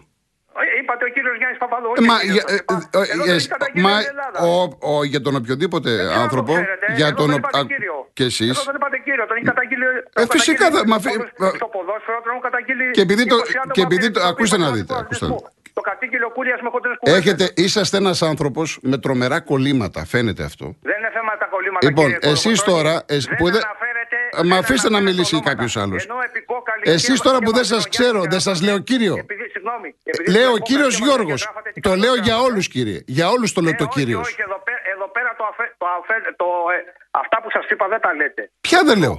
Ε, 0.88 0.92
Είπατε 0.92 1.04
ο 1.08 1.10
κύριος 1.16 1.36
Γιάννης 1.40 1.58
Παπαδό. 1.64 1.88
Ε, 1.98 2.00
μα, 2.10 2.14
όχι 2.18 2.28
ο 2.28 2.32
για, 2.36 2.42
κύριος, 2.42 2.60
ε, 2.60 2.62
είπα. 2.62 2.74
ε, 2.98 3.12
Εδώ 3.14 3.22
ε, 3.22 3.26
δεν 3.26 3.34
ε, 3.34 3.38
έχει 3.38 3.48
καταγγείλει 3.56 3.84
μα, 3.88 3.94
η 4.06 4.08
Ελλάδα. 4.12 4.38
ο, 4.48 4.52
ο, 4.92 4.94
για 5.12 5.20
τον 5.26 5.32
οποιοδήποτε 5.40 5.90
Δεν 5.90 5.98
ξέρω 5.98 6.12
αν 6.12 6.16
το 6.18 6.24
άνθρωπο, 6.26 6.52
ξέρετε. 6.58 6.86
για 7.00 7.08
Εδώ 7.12 7.16
τον. 7.20 7.26
δεν 7.30 7.34
ο- 7.36 7.40
είπατε 7.42 7.58
α, 7.58 7.72
κύριο. 7.72 7.96
Και 8.18 8.24
εσείς. 8.30 8.50
Εδώ 8.54 8.62
δεν 8.70 8.76
είπατε 8.80 8.96
κύριο, 9.06 9.24
τον 9.30 9.36
έχει 9.38 9.46
καταγγείλει. 9.52 9.86
Ε, 10.20 10.22
φυσικά 10.36 10.64
θα- 10.74 10.84
μα 10.92 10.96
φι- 11.04 11.22
Στο 11.60 11.68
ποδόσφαιρο 11.74 12.18
τον 12.24 12.30
έχουν 12.32 12.44
καταγγείλει. 12.48 12.86
Και 12.96 13.02
επειδή 13.08 13.24
το- 13.32 13.40
20 13.44 13.56
άτομα 13.62 13.74
και 13.76 13.82
επειδή 13.88 14.06
από 14.08 14.14
το- 14.16 14.20
την 14.20 14.28
ακούστε 14.32 14.56
να 14.64 14.66
Επιτροπή 14.68 14.78
δείτε, 14.80 14.94
ακούστε 15.02 15.26
να 15.26 15.34
Αθλητισμού. 15.34 15.72
Το 15.78 15.82
κατήγγειλε 15.90 16.24
ο 16.30 16.32
Κούλια 16.36 16.56
με 16.64 16.70
κοντρέ 16.74 16.92
κουβέντες. 16.98 17.18
Έχετε, 17.20 17.44
είσαστε 17.64 17.96
ένας 18.04 18.18
άνθρωπος 18.30 18.66
με 18.90 18.96
τρομερά 19.04 19.38
κολλήματα, 19.50 20.00
φαίνεται 20.12 20.42
αυτό. 20.50 20.66
Δεν 20.88 20.96
είναι 20.98 21.10
θέμα 21.18 21.32
τα 21.42 21.46
κολλήματα. 21.54 21.86
Λοιπόν, 21.86 22.04
κύριε 22.12 22.30
εσείς 22.32 22.62
Κολοκοτρώνη. 22.62 22.82
τώρα, 22.82 22.94
εσ- 23.16 23.28
δεν 23.28 23.36
που 23.38 23.44
δεν- 23.44 23.54
αναφέρεται- 23.64 23.86
Ε, 23.87 23.87
μα 24.36 24.42
δεν 24.42 24.52
αφήστε 24.52 24.88
να 24.88 24.96
αναφέρεται 24.96 25.02
μιλήσει 25.10 25.34
ονόματα. 25.34 25.50
κάποιος 25.54 25.76
άλλος. 25.82 26.00
Ενώ 26.04 26.16
επικόκαλη 26.30 26.82
Εσείς 26.96 27.20
τώρα 27.20 27.38
που 27.38 27.52
δεν 27.52 27.64
σας 27.64 27.88
ξέρω, 27.88 28.20
δεν 28.34 28.40
σας 28.40 28.58
λέω 28.66 28.78
κύριο. 28.78 29.14
Επειδή, 29.18 29.44
συγγνώμη, 29.54 29.88
επειδή 30.02 30.30
Λέω 30.30 30.50
ο 30.52 30.54
στο 30.56 30.64
κύριος 30.68 30.94
επόμενο 30.94 31.14
Γιώργος. 31.14 31.40
γράφατε 31.42 31.70
τι 31.74 31.80
Το 31.80 31.88
λέω 31.88 31.98
κατάλαβα. 32.14 32.24
για 32.26 32.36
όλους, 32.46 32.68
κύριε. 32.68 33.00
Για 33.06 33.26
όλους 33.34 33.52
το 33.52 33.60
λέω 33.60 33.70
Ε, 33.70 33.80
το 33.82 33.84
όχι, 33.88 33.92
κύριος. 33.98 34.26
Όχι, 34.28 34.40
εδώ, 34.46 34.58
πέ- 34.66 34.84
εδώ 34.94 35.06
πέρα 35.16 35.30
το, 35.38 35.44
αφέ, 35.50 35.64
το, 35.80 35.86
αφέ, 35.98 36.16
το 36.42 36.46
ε, 36.74 36.78
αυτά 37.22 37.36
που 37.42 37.48
σας 37.56 37.64
είπα 37.72 37.84
δεν 37.92 38.00
τα 38.00 38.14
λέτε. 38.14 38.42
Ποια 38.60 38.80
δεν 38.88 38.98
λέω; 38.98 39.16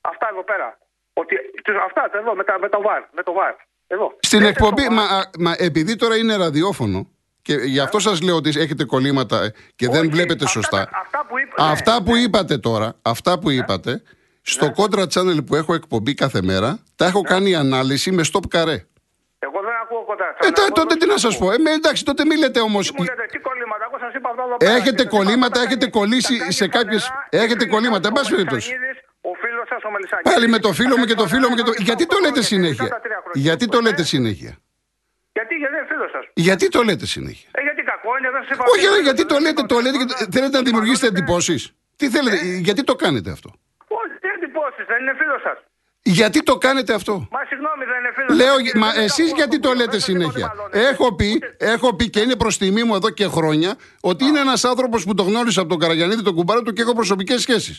Αυτά 0.00 0.26
εδώ 0.32 0.44
πέρα. 0.50 0.78
Ότι, 1.12 1.34
τους- 1.64 1.80
αυτά 1.88 2.02
εδώ 2.20 2.34
με, 2.34 2.44
τα, 2.44 2.54
με 2.64 2.68
το 2.68 2.80
βαρ. 2.86 3.02
Με 3.18 3.22
το 3.22 3.32
βαρ. 3.32 3.54
Εδώ. 3.86 4.16
Στην 4.20 4.38
Λέτε 4.40 4.50
εκπομπή, 4.50 4.84
το 4.84 4.90
μα, 4.92 5.04
VAR. 5.08 5.12
α, 5.12 5.30
μα 5.38 5.52
επειδή 5.58 5.96
τώρα 5.96 6.16
είναι 6.16 6.36
ραδιόφωνο 6.36 7.08
και 7.42 7.54
γι' 7.54 7.80
αυτό 7.80 7.98
σας 7.98 8.20
λέω 8.22 8.36
ότι 8.36 8.48
έχετε 8.60 8.84
κολλήματα 8.84 9.42
ε, 9.42 9.52
και 9.76 9.88
δεν 9.88 10.00
Όχι, 10.00 10.08
βλέπετε 10.08 10.44
αυτά- 10.44 10.60
σωστά. 10.60 10.88
αυτά 10.92 11.26
που 11.28 11.38
είπα- 11.38 11.64
ναι, 11.64 11.70
Αυτά 11.70 12.02
που 12.02 12.12
ναι. 12.14 12.18
είπατε 12.20 12.58
τώρα, 12.58 12.92
αυτά 13.02 13.38
που 13.38 13.50
είπατε, 13.50 14.02
στο 14.50 14.72
Contra 14.76 15.04
Channel 15.14 15.44
που 15.46 15.54
έχω 15.54 15.74
εκπομπή 15.74 16.14
κάθε 16.14 16.42
μέρα, 16.42 16.78
τα 16.96 17.06
έχω 17.06 17.20
κάνει 17.22 17.54
ανάλυση 17.54 18.10
με 18.12 18.22
stop 18.32 18.46
καρέ. 18.48 18.78
Εγώ 19.46 19.58
δεν 19.66 19.74
ακούω 19.82 20.04
κοντά. 20.04 20.24
Ε, 20.40 20.50
τά- 20.50 20.72
τότε 20.72 20.94
τι 20.96 21.06
να 21.06 21.16
σας 21.18 21.38
πω. 21.38 21.52
Ε, 21.52 21.58
με, 21.58 21.70
εντάξει, 21.70 22.04
τότε 22.04 22.24
μη 22.24 22.36
λέτε 22.36 22.60
όμως. 22.60 22.86
Τι 22.86 22.94
μου 22.96 23.02
λέτε, 23.04 23.24
τι 23.32 23.38
κολλήματα, 23.38 23.84
εγώ 23.88 23.98
σας 24.04 24.12
είπα 24.16 24.28
αυτό 24.32 24.42
εδώ 24.46 24.56
πέρα. 24.56 24.70
Έχετε 24.72 24.90
Και 24.90 24.96
σας 24.96 25.06
είπα 25.06 25.16
κολλήματα, 25.16 25.46
αυτά 25.46 25.58
τα 25.58 25.64
έχετε 25.66 25.86
κάνει- 25.86 25.96
κολλήσει 25.98 26.32
τα 26.36 26.38
κάνει 26.42 26.52
σε 26.60 26.66
κάποιες- 26.76 27.06
φανερά, 27.08 27.44
έχετε 27.44 27.64
και 27.64 27.70
κολλήματα, 27.74 28.04
εν 28.08 28.12
ο 28.14 28.16
πάση 28.16 28.30
περιπτώσει. 28.34 28.68
Μελισσανίδης, 28.70 28.98
Ο 29.30 29.32
φίλος 29.42 29.66
σας 29.72 29.80
ο 29.88 29.90
Μελισσανίδης. 29.94 30.26
Πάλι 30.32 30.46
με 30.54 30.58
το 30.66 30.70
φίλο 30.78 30.94
μου 30.98 31.04
και 31.10 31.16
το 31.22 31.26
Τα 31.26 31.32
φίλο 31.32 31.46
μου 31.50 31.56
και 31.58 31.66
το. 31.68 31.72
κάνει 31.72 31.84
Γιατί 31.88 32.04
το 32.06 32.14
χρόνια, 32.16 32.28
λέτε 32.28 32.40
μετά 32.42 32.50
συνέχεια; 32.52 32.88
τα 32.96 33.00
τρία 33.04 33.18
χρόνια. 33.24 33.40
Γιατί 33.46 33.64
το 33.74 33.78
Ε, 33.80 33.84
λέτε 33.86 34.02
συνέχεια; 34.14 34.52
Γιατί, 35.36 35.52
γιατί 35.62 35.74
είναι 35.76 35.86
φίλος 35.92 36.10
σας. 36.14 36.24
Γιατί 36.46 36.64
το 36.76 36.80
λέτε 36.88 37.06
συνέχεια; 37.16 37.48
Ε, 37.58 37.60
γιατί 37.66 37.80
κακό 37.92 38.10
είναι, 38.18 38.28
δεν 38.34 38.40
σας 38.44 38.50
είπα. 38.52 38.62
Όχι, 38.74 38.86
αλλά 38.90 39.00
γιατί 39.08 39.22
το 39.32 39.34
Δεν 39.34 39.42
λέτε, 39.44 39.60
είπα 39.60 39.62
το 39.70 39.76
ότι- 39.78 39.84
λέτε 39.84 39.96
και 40.04 40.26
θέλετε 40.36 40.54
να 40.60 40.64
δημιουργήσετε 40.68 41.06
εντυπώσεις; 41.12 41.60
Τι 42.00 42.06
θέλετε, 42.14 42.36
γιατί 42.68 42.82
το 42.90 42.94
κάνετε 43.02 43.30
αυτό; 43.36 43.48
Όχι, 44.90 44.98
τι 44.98 44.98
εντυπώσεις, 44.98 44.98
δεν 44.98 45.00
είναι 45.02 45.14
φίλος 45.20 45.40
σας. 45.48 45.58
Γιατί 46.18 46.38
το 46.50 46.54
κάνετε 46.66 46.92
αυτό; 47.00 47.14
Μα 47.36 47.40
συγγνώμη, 47.50 47.84
δεν 47.90 47.98
είναι 48.00 48.12
φίλος 48.16 48.30
Λέω, 48.40 48.54
σας. 48.56 48.62
κύριε, 48.64 48.80
μα 48.84 48.90
δεν 48.92 49.02
εσείς 49.06 49.26
ακούω 49.28 49.38
γιατί 49.40 49.56
αυτό 49.56 49.66
το 49.66 49.70
που 49.72 49.78
λέτε 49.80 49.90
λέω, 49.90 49.90
δεν 49.90 50.00
σας 50.00 50.08
είπα 50.08 50.18
ότι 50.18 50.32
συνέχεια. 50.32 50.46
μαλώνετε. 50.50 50.78
Έχω 50.92 51.06
πει, 51.18 51.30
Ούτε- 51.34 51.54
έχω 51.74 51.88
πει 51.96 52.04
και 52.14 52.20
είναι 52.24 52.36
προς 52.42 52.54
τιμή 52.60 52.82
μου 52.88 52.94
εδώ 53.00 53.10
και 53.18 53.26
χρόνια 53.36 53.70
ότι 54.10 54.22
είναι 54.28 54.40
ένας 54.46 54.62
άνθρωπος 54.72 55.00
που 55.06 55.14
το 55.18 55.22
γνώρισα 55.28 55.60
από 55.60 55.70
τον 55.74 55.78
Καραγιανίδη, 55.82 56.22
τον 56.28 56.34
κουμπάρο 56.38 56.62
του 56.64 56.72
και 56.74 56.82
έχω 56.86 56.94
προσωπικές 57.00 57.38
σχέσεις. 57.46 57.76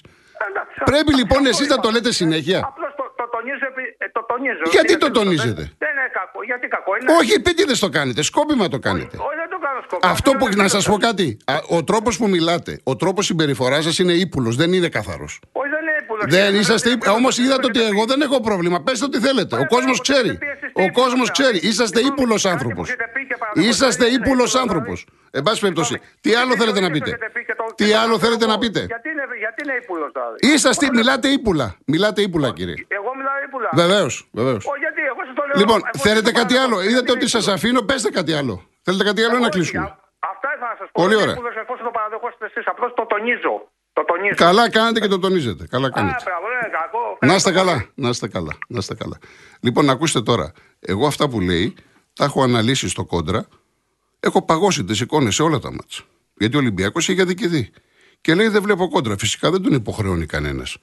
Εντάξει, 0.50 0.76
Πρέπει 0.92 1.12
αυτό 1.14 1.18
λοιπόν 1.22 1.42
εσείς 1.52 1.66
είπα. 1.66 1.76
να 1.76 1.82
το 1.86 1.90
λέτε 1.96 2.12
συνέχεια. 2.22 2.60
Απλώς 2.72 2.92
το, 3.00 3.04
το 3.20 3.26
τονίζω, 3.36 3.66
επί- 3.72 3.96
ε, 4.04 4.06
το 4.18 4.22
τονίζω. 4.32 4.64
Γιατί 4.76 4.92
Είναι 4.94 5.02
το 5.04 5.06
φίλος 5.06 5.18
σας. 5.18 5.24
τονίζετε; 5.24 5.62
Δεν, 5.62 5.76
δεν 5.84 5.90
είναι 5.96 6.08
κακό. 6.20 6.40
Γιατί 6.50 6.66
κακό 6.76 6.92
είναι; 6.98 7.08
Όχι, 7.20 7.34
πείτε 7.46 7.64
δεν 7.72 7.78
το 7.86 7.90
κάνετε. 7.98 8.22
Σκόπιμα 8.32 8.68
το 8.76 8.80
κάνετε. 8.88 9.16
Όχι, 9.28 9.36
δεν 9.42 9.50
το 9.54 9.60
κάνω 9.66 9.80
σκοπό. 9.86 10.08
Αυτό 10.14 10.30
που 10.38 10.46
Είναι 10.46 10.56
να 10.62 10.68
φίλος 10.68 10.72
σας 10.78 10.86
πω 10.92 10.96
σας. 11.00 11.04
κάτι. 11.08 11.28
Α, 11.46 11.56
Ο 11.78 11.84
τρόπος 11.90 12.14
που 12.20 12.28
μιλάτε, 12.36 12.72
ο 12.84 12.94
τρόπος 13.02 13.26
συμπεριφοράς 13.26 13.84
σας 13.84 13.96
είναι 14.00 14.14
ύπουλος, 14.26 14.56
δεν 14.62 14.74
είναι 14.74 14.90
καθαρός. 14.98 15.34
Όχι, 16.22 16.30
δεν 16.36 16.40
είναι 16.40 16.48
ύπουλος. 16.48 16.48
Δεν 16.48 16.50
Είναι 16.50 16.60
είσαστε. 16.64 16.90
φίλος 16.90 17.06
σας. 17.06 17.16
Όμως 17.20 17.34
Δεν 17.36 17.46
είδατε 17.46 17.66
ότι 17.70 17.80
έχετε 17.80 17.94
εγώ 17.96 18.04
πει. 18.06 18.12
δεν 18.12 18.20
έχω 18.28 18.38
πρόβλημα. 18.48 18.78
Πετε 18.86 19.04
ό,τι 19.10 19.18
θέλετε. 19.26 19.54
Ο 19.64 19.66
κόσμος 19.74 19.98
εγώ 20.00 20.06
ξέρει. 20.08 20.30
έχετε 20.30 20.46
πει 20.46 20.50
εσείς 20.56 20.70
τι 20.74 20.82
Ο 20.82 20.84
ύπουλος 20.90 21.00
κόσμος 21.02 21.28
σας. 21.28 21.38
ξέρει. 21.38 21.58
Είσαστε 21.70 22.00
Λοιπόν, 22.00 22.12
ύπουλο 22.14 22.36
κάτι 22.36 22.44
που 22.48 22.54
άνθρωπος. 22.56 22.86
έχετε 22.90 23.08
πει 23.14 23.22
και 23.30 23.36
παραδόξως 23.42 23.70
Είσαστε 23.72 24.04
δεν 24.04 24.08
είναι 24.14 24.20
ύπουλο 24.22 24.44
ύπουλος, 24.44 24.56
άνθρωπος. 24.64 24.98
δηλαδή. 25.06 25.20
Εν 25.38 25.44
πάση 25.46 25.60
περιπτώσει, 25.66 25.96
τι 26.24 26.30
άλλο 26.42 26.54
θέλετε 26.62 26.80
να 26.86 26.90
πείτε; 26.96 27.10
έχετε 27.14 27.30
πει 27.36 27.42
και 27.50 27.56
το- 27.60 27.74
Τι 27.80 27.86
και 27.86 27.92
το 27.94 28.00
άλλο 28.04 28.14
λέω 28.16 28.20
θέλετε 28.26 28.44
εγώ. 28.46 28.54
να 28.54 28.58
πείτε; 28.64 28.80
Γιατί 28.94 29.08
είναι, 29.14 29.26
γιατί 29.46 29.60
είναι 29.64 29.76
ύπουλος 29.84 30.10
δηλαδή; 30.16 30.38
Είσαστε, 30.54 30.86
μιλάτε 31.00 31.28
ύπουλα. 31.38 31.68
Μιλάτε 31.94 32.20
ύπουλα, 32.28 32.50
κύριε. 32.60 32.76
Εγώ 33.00 33.10
μιλάω 33.20 33.38
ύπουλα. 33.48 33.70
Βεβαίως, 33.82 34.14
βεβαίως. 34.40 34.62
Όχι, 34.72 34.80
γιατί; 34.86 35.02
Εγώ 35.12 35.22
σας 35.28 35.36
το 35.40 35.44
λέω. 35.48 35.56
Λοιπόν, 35.62 35.80
εγώ 35.84 36.04
θέλετε 36.08 36.30
σας 36.30 36.34
το 36.36 36.40
κάτι 36.42 36.54
παραδόξω. 36.54 36.64
άλλο; 36.66 36.76
Γιατί 36.84 36.92
Είδατε 36.94 37.12
είναι 37.12 37.20
ότι 37.22 37.28
σας 37.36 37.44
ύπουλος; 37.46 37.58
αφήνω, 37.58 37.80
πέστε 37.90 38.10
κάτι 38.20 38.32
άλλο. 38.40 38.56
Θέλετε 38.88 39.04
κάτι 39.10 39.22
άλλο 39.26 39.36
ή 39.40 39.44
να 39.46 39.50
Όχι, 39.52 39.56
κλείσουμε; 39.56 39.82
α- 39.86 40.00
Αυτά 40.34 40.48
ήθελα 40.56 40.70
να 40.74 40.78
σας 40.82 40.88
πω. 40.92 40.98
Πολύ 41.02 41.14
Είναι 41.14 41.22
ωραία. 41.26 41.36
ύπουλος, 41.38 41.56
Εφόσον 41.64 41.86
το 41.90 41.94
παραδεχόσετε 41.98 42.46
εσείς, 42.50 42.64
απλώς 42.74 42.90
το 43.00 43.04
τονίζω. 43.14 43.54
Το 43.94 44.04
τονίζω. 44.06 44.34
Καλά 44.36 44.70
κάνετε 44.70 45.00
και 45.00 45.08
το 45.08 45.20
τονίζετε. 45.20 45.68
Καλά 45.68 45.88
Α, 45.88 45.90
κάνετε. 45.90 46.16
μπράβο, 46.24 46.46
δεν 46.48 46.70
είναι 46.70 46.78
κακό. 46.80 47.18
Να 47.22 47.36
είστε 47.36 47.52
καλά. 47.52 47.86
Να 47.96 48.10
είστε 48.10 48.28
καλά. 48.28 48.58
Να 48.68 48.78
είστε 48.78 48.96
καλά. 48.96 49.18
Λοιπόν, 49.60 49.90
ακούστε 49.90 50.22
τώρα. 50.22 50.52
Εγώ 50.80 51.08
αυτά 51.08 51.30
που 51.30 51.40
λέει 51.40 51.74
τα 52.14 52.26
έχω 52.26 52.44
αναλύσει 52.44 52.90
στο 52.90 53.06
κόντρα. 53.06 53.48
Έχω 54.20 54.42
παγώσει 54.42 54.84
τις 54.84 55.00
εικόνες 55.00 55.36
σε 55.36 55.44
όλα 55.44 55.60
τα 55.60 55.72
μάτια. 55.72 56.04
Γιατί 56.38 56.56
ο 56.56 56.60
Ολυμπιακός 56.60 57.08
είχε 57.08 57.22
αδικηθεί. 57.22 57.70
Και 58.22 58.36
λέει 58.36 58.48
δεν 58.48 58.62
βλέπω 58.62 58.90
κόντρα. 58.90 59.18
Φυσικά 59.18 59.52
δεν 59.52 59.62
τον 59.62 59.74
υποχρεώνει 59.74 60.26
κανένας 60.26 60.78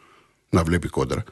να 0.48 0.62
βλέπει 0.64 0.88
κόντρα. 0.88 1.24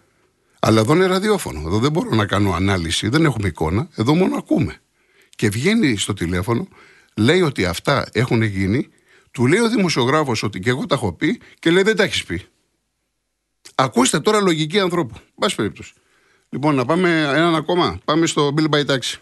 Αλλά 0.61 0.80
εδώ 0.80 0.95
είναι 0.95 1.06
ραδιόφωνο. 1.06 1.62
Εδώ 1.66 1.78
δεν 1.78 1.90
μπορώ 1.92 2.11
να 2.14 2.26
κάνω 2.26 2.52
ανάλυση. 2.52 3.09
Δεν 3.09 3.25
έχουμε 3.25 3.49
εικόνα. 3.49 3.88
Εδώ 3.97 4.14
μόνο 4.14 4.37
ακούμε. 4.37 4.76
Και 5.30 5.49
βγαίνει 5.49 5.97
στο 5.97 6.12
τηλέφωνο, 6.14 6.68
λέει 7.16 7.40
ότι 7.40 7.64
αυτά 7.64 8.06
έχουν 8.12 8.42
γίνει. 8.42 8.88
Του 9.36 9.46
λέει 9.46 9.60
ο 9.60 9.68
δημοσιογράφος 9.68 10.42
ότι 10.42 10.58
και 10.60 10.70
εγώ 10.70 10.86
τα 10.86 10.94
έχω 10.94 11.12
πει 11.12 11.40
και 11.58 11.70
λέει 11.70 11.82
δεν 11.82 11.96
τα 11.96 12.02
έχεις 12.02 12.24
πει. 12.24 12.46
Ακούστε 13.74 14.20
τώρα 14.20 14.40
λογική 14.40 14.78
ανθρώπου. 14.80 15.14
Μπας 15.34 15.54
περίπτωση. 15.54 15.92
Λοιπόν, 16.48 16.74
να 16.74 16.84
πάμε 16.84 17.08
έναν 17.40 17.54
ακόμα. 17.54 17.98
Πάμε 18.04 18.26
στο 18.26 18.54
Bill 18.56 18.68
by 18.74 18.80
Taxi. 18.90 19.14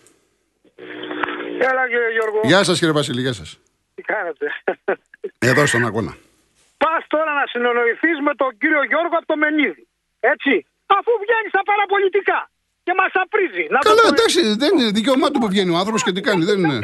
Έλα 1.68 1.82
κύριε 1.90 2.10
Γιώργο, 2.16 2.40
Γεια 2.44 2.64
σας, 2.64 2.78
κύριε 2.78 2.94
Βασίλη, 2.94 3.20
γεια 3.20 3.32
σας. 3.32 3.58
τι 3.94 4.02
κάνετε; 4.02 4.46
Εδώ 5.50 5.66
στον 5.66 5.84
αγώνα. 5.86 6.16
Πας 6.76 7.02
τώρα 7.06 7.32
να 7.40 7.44
συνονοηθεί 7.52 8.10
με 8.28 8.34
τον 8.34 8.50
κύριο 8.60 8.82
Γιώργο 8.90 9.14
από 9.20 9.26
το 9.26 9.36
Μενίδη. 9.36 9.86
Έτσι; 10.20 10.52
Αφού 10.86 11.10
βγαίνεις 11.24 11.50
στα 11.54 11.62
παραπολιτικά 11.70 12.50
και 12.84 12.92
μας 13.00 13.12
απρίζει. 13.24 13.64
Να 13.74 13.78
Καλά, 13.88 14.02
το- 14.02 14.12
εντάξει, 14.14 14.40
δεν 14.62 14.70
είναι 14.78 14.90
δικαίωμά 14.98 15.26
του 15.30 15.38
που 15.42 15.48
βγαίνει 15.52 15.70
ο 15.74 15.76
άνθρωπος 15.80 16.02
και 16.04 16.12
τι 16.12 16.20
κάνει. 16.28 16.44
Δεν 16.50 16.58
είναι. 16.64 16.78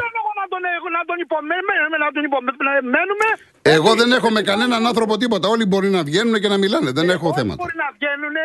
Δεν 0.64 0.70
θέλω 0.72 0.78
εγώ 0.78 0.88
να 0.96 1.02
τον, 1.08 1.08
να 1.08 1.08
τον 1.08 1.18
υπομένουμε, 1.26 1.74
να 2.04 2.08
τον 2.16 2.22
υπομένουμε. 2.28 3.28
Εγώ 3.76 3.90
δεν 4.00 4.08
έχω 4.18 4.28
με 4.36 4.40
κανέναν 4.50 4.80
άνθρωπο 4.90 5.12
τίποτα. 5.22 5.46
Όλοι 5.54 5.64
μπορεί 5.70 5.88
να 5.96 6.02
βγαίνουν 6.08 6.34
και 6.42 6.48
να 6.54 6.58
μιλάνε. 6.64 6.90
Δεν 6.98 7.06
έχω 7.14 7.26
Όλοι 7.28 7.36
θέματα. 7.38 7.58
Μπορεί 7.62 7.76
να 7.84 7.90
βγαίνουν, 7.96 8.36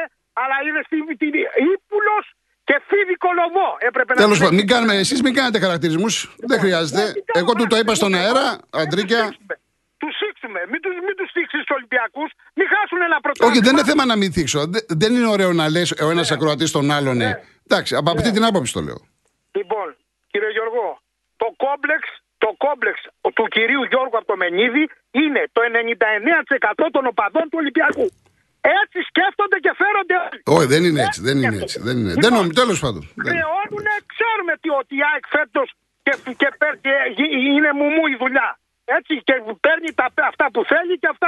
αλλά 0.42 0.56
είναι 0.68 0.82
στη 0.88 0.96
ύπουλο 1.76 2.16
και 2.68 2.76
φίδι 2.88 3.16
κολοβό. 3.26 3.68
Έπρεπε 3.90 4.12
να 4.14 4.20
Τέλο 4.24 4.34
είναι. 4.36 4.44
πάντων, 4.44 4.56
μην 4.60 4.68
κάνουμε, 4.74 4.94
εσεί 5.04 5.16
μην 5.26 5.34
κάνετε 5.40 5.58
χαρακτηρισμού. 5.66 6.10
Δεν 6.52 6.58
χρειάζεται. 6.64 7.04
Τι 7.06 7.22
κάνουμε, 7.22 7.40
Εγώ 7.42 7.52
του 7.58 7.66
το 7.72 7.76
είπα 7.82 7.94
στον 8.00 8.12
μην 8.12 8.18
τους 8.22 8.26
αέρα, 8.28 8.46
σήξουμε. 8.52 8.82
Αντρίκια. 8.84 9.22
Του 10.02 10.10
σήξουμε. 10.20 10.60
Μην 10.72 10.80
του 10.84 10.90
μην 11.08 11.16
τους 11.20 11.30
σήξει 11.36 11.58
του 11.68 11.74
Ολυμπιακού. 11.78 12.24
Μην 12.58 12.66
χάσουν 12.74 13.00
ένα 13.10 13.18
πρωτάθλημα. 13.26 13.52
Όχι, 13.52 13.60
δεν 13.66 13.74
είναι 13.76 13.86
θέμα 13.92 14.04
να 14.12 14.16
μην 14.22 14.30
θίξω. 14.36 14.60
Δε- 14.74 14.86
Δεν 15.02 15.12
είναι 15.16 15.28
ωραίο 15.36 15.52
να 15.62 15.66
λε 15.76 15.82
ο 16.06 16.10
ένα 16.16 16.24
ακροατή 16.36 16.66
τον 16.72 16.86
άλλον. 16.98 17.16
ναι. 17.18 17.32
Εντάξει, 17.68 17.96
από 17.96 18.10
αυτή 18.16 18.32
την 18.32 18.44
άποψη 18.50 18.74
το 18.74 18.82
λέω. 18.88 19.00
Λοιπόν, 19.60 19.88
κύριε 19.96 19.96
Γιώργο, 19.96 20.05
το 21.46 21.50
κόμπλεξ, 21.66 22.04
το 22.44 22.50
κόμπλεξ 22.66 22.96
του 23.38 23.46
κυρίου 23.56 23.84
Γιώργου 23.92 24.18
από 24.22 24.28
το 24.32 24.38
Μενίδη 24.42 24.84
είναι 25.22 25.42
το 25.56 25.62
99% 26.82 26.86
των 26.96 27.04
οπαδών 27.12 27.46
του 27.50 27.58
Ολυμπιακού. 27.62 28.06
Έτσι 28.82 28.98
σκέφτονται 29.10 29.58
και 29.66 29.72
φέρονται 29.82 30.16
όλοι. 30.26 30.40
Όχι, 30.58 30.68
δεν 30.74 30.82
είναι 30.88 31.02
έτσι. 31.08 31.20
Δεν 31.28 31.36
είναι 31.42 31.58
έτσι. 31.64 31.78
Δεν 31.88 31.96
είναι. 32.02 32.14
Δεν 32.14 32.24
Λοιπόν, 32.24 32.38
νομίζω, 32.40 32.60
τέλος 32.62 32.78
πάντων. 32.84 33.02
Δεν- 33.26 33.34
Χρεώνουν, 33.34 33.88
ξέρουμε 34.14 34.54
τι 34.62 34.70
ότι 34.82 34.94
η 35.02 35.04
ΑΕΚ 35.10 35.26
φέτος 35.36 35.68
και, 36.06 36.14
και, 36.42 36.48
παίρνει- 36.60 36.82
και 36.86 36.94
γι- 37.18 37.32
είναι 37.56 37.72
μουμού 37.80 38.04
η 38.14 38.16
δουλειά. 38.24 38.50
Έτσι 38.98 39.14
και 39.28 39.36
παίρνει 39.66 39.90
τα, 40.00 40.06
αυτά 40.32 40.46
που 40.54 40.62
θέλει 40.72 40.94
και 41.02 41.10
αυτά, 41.14 41.28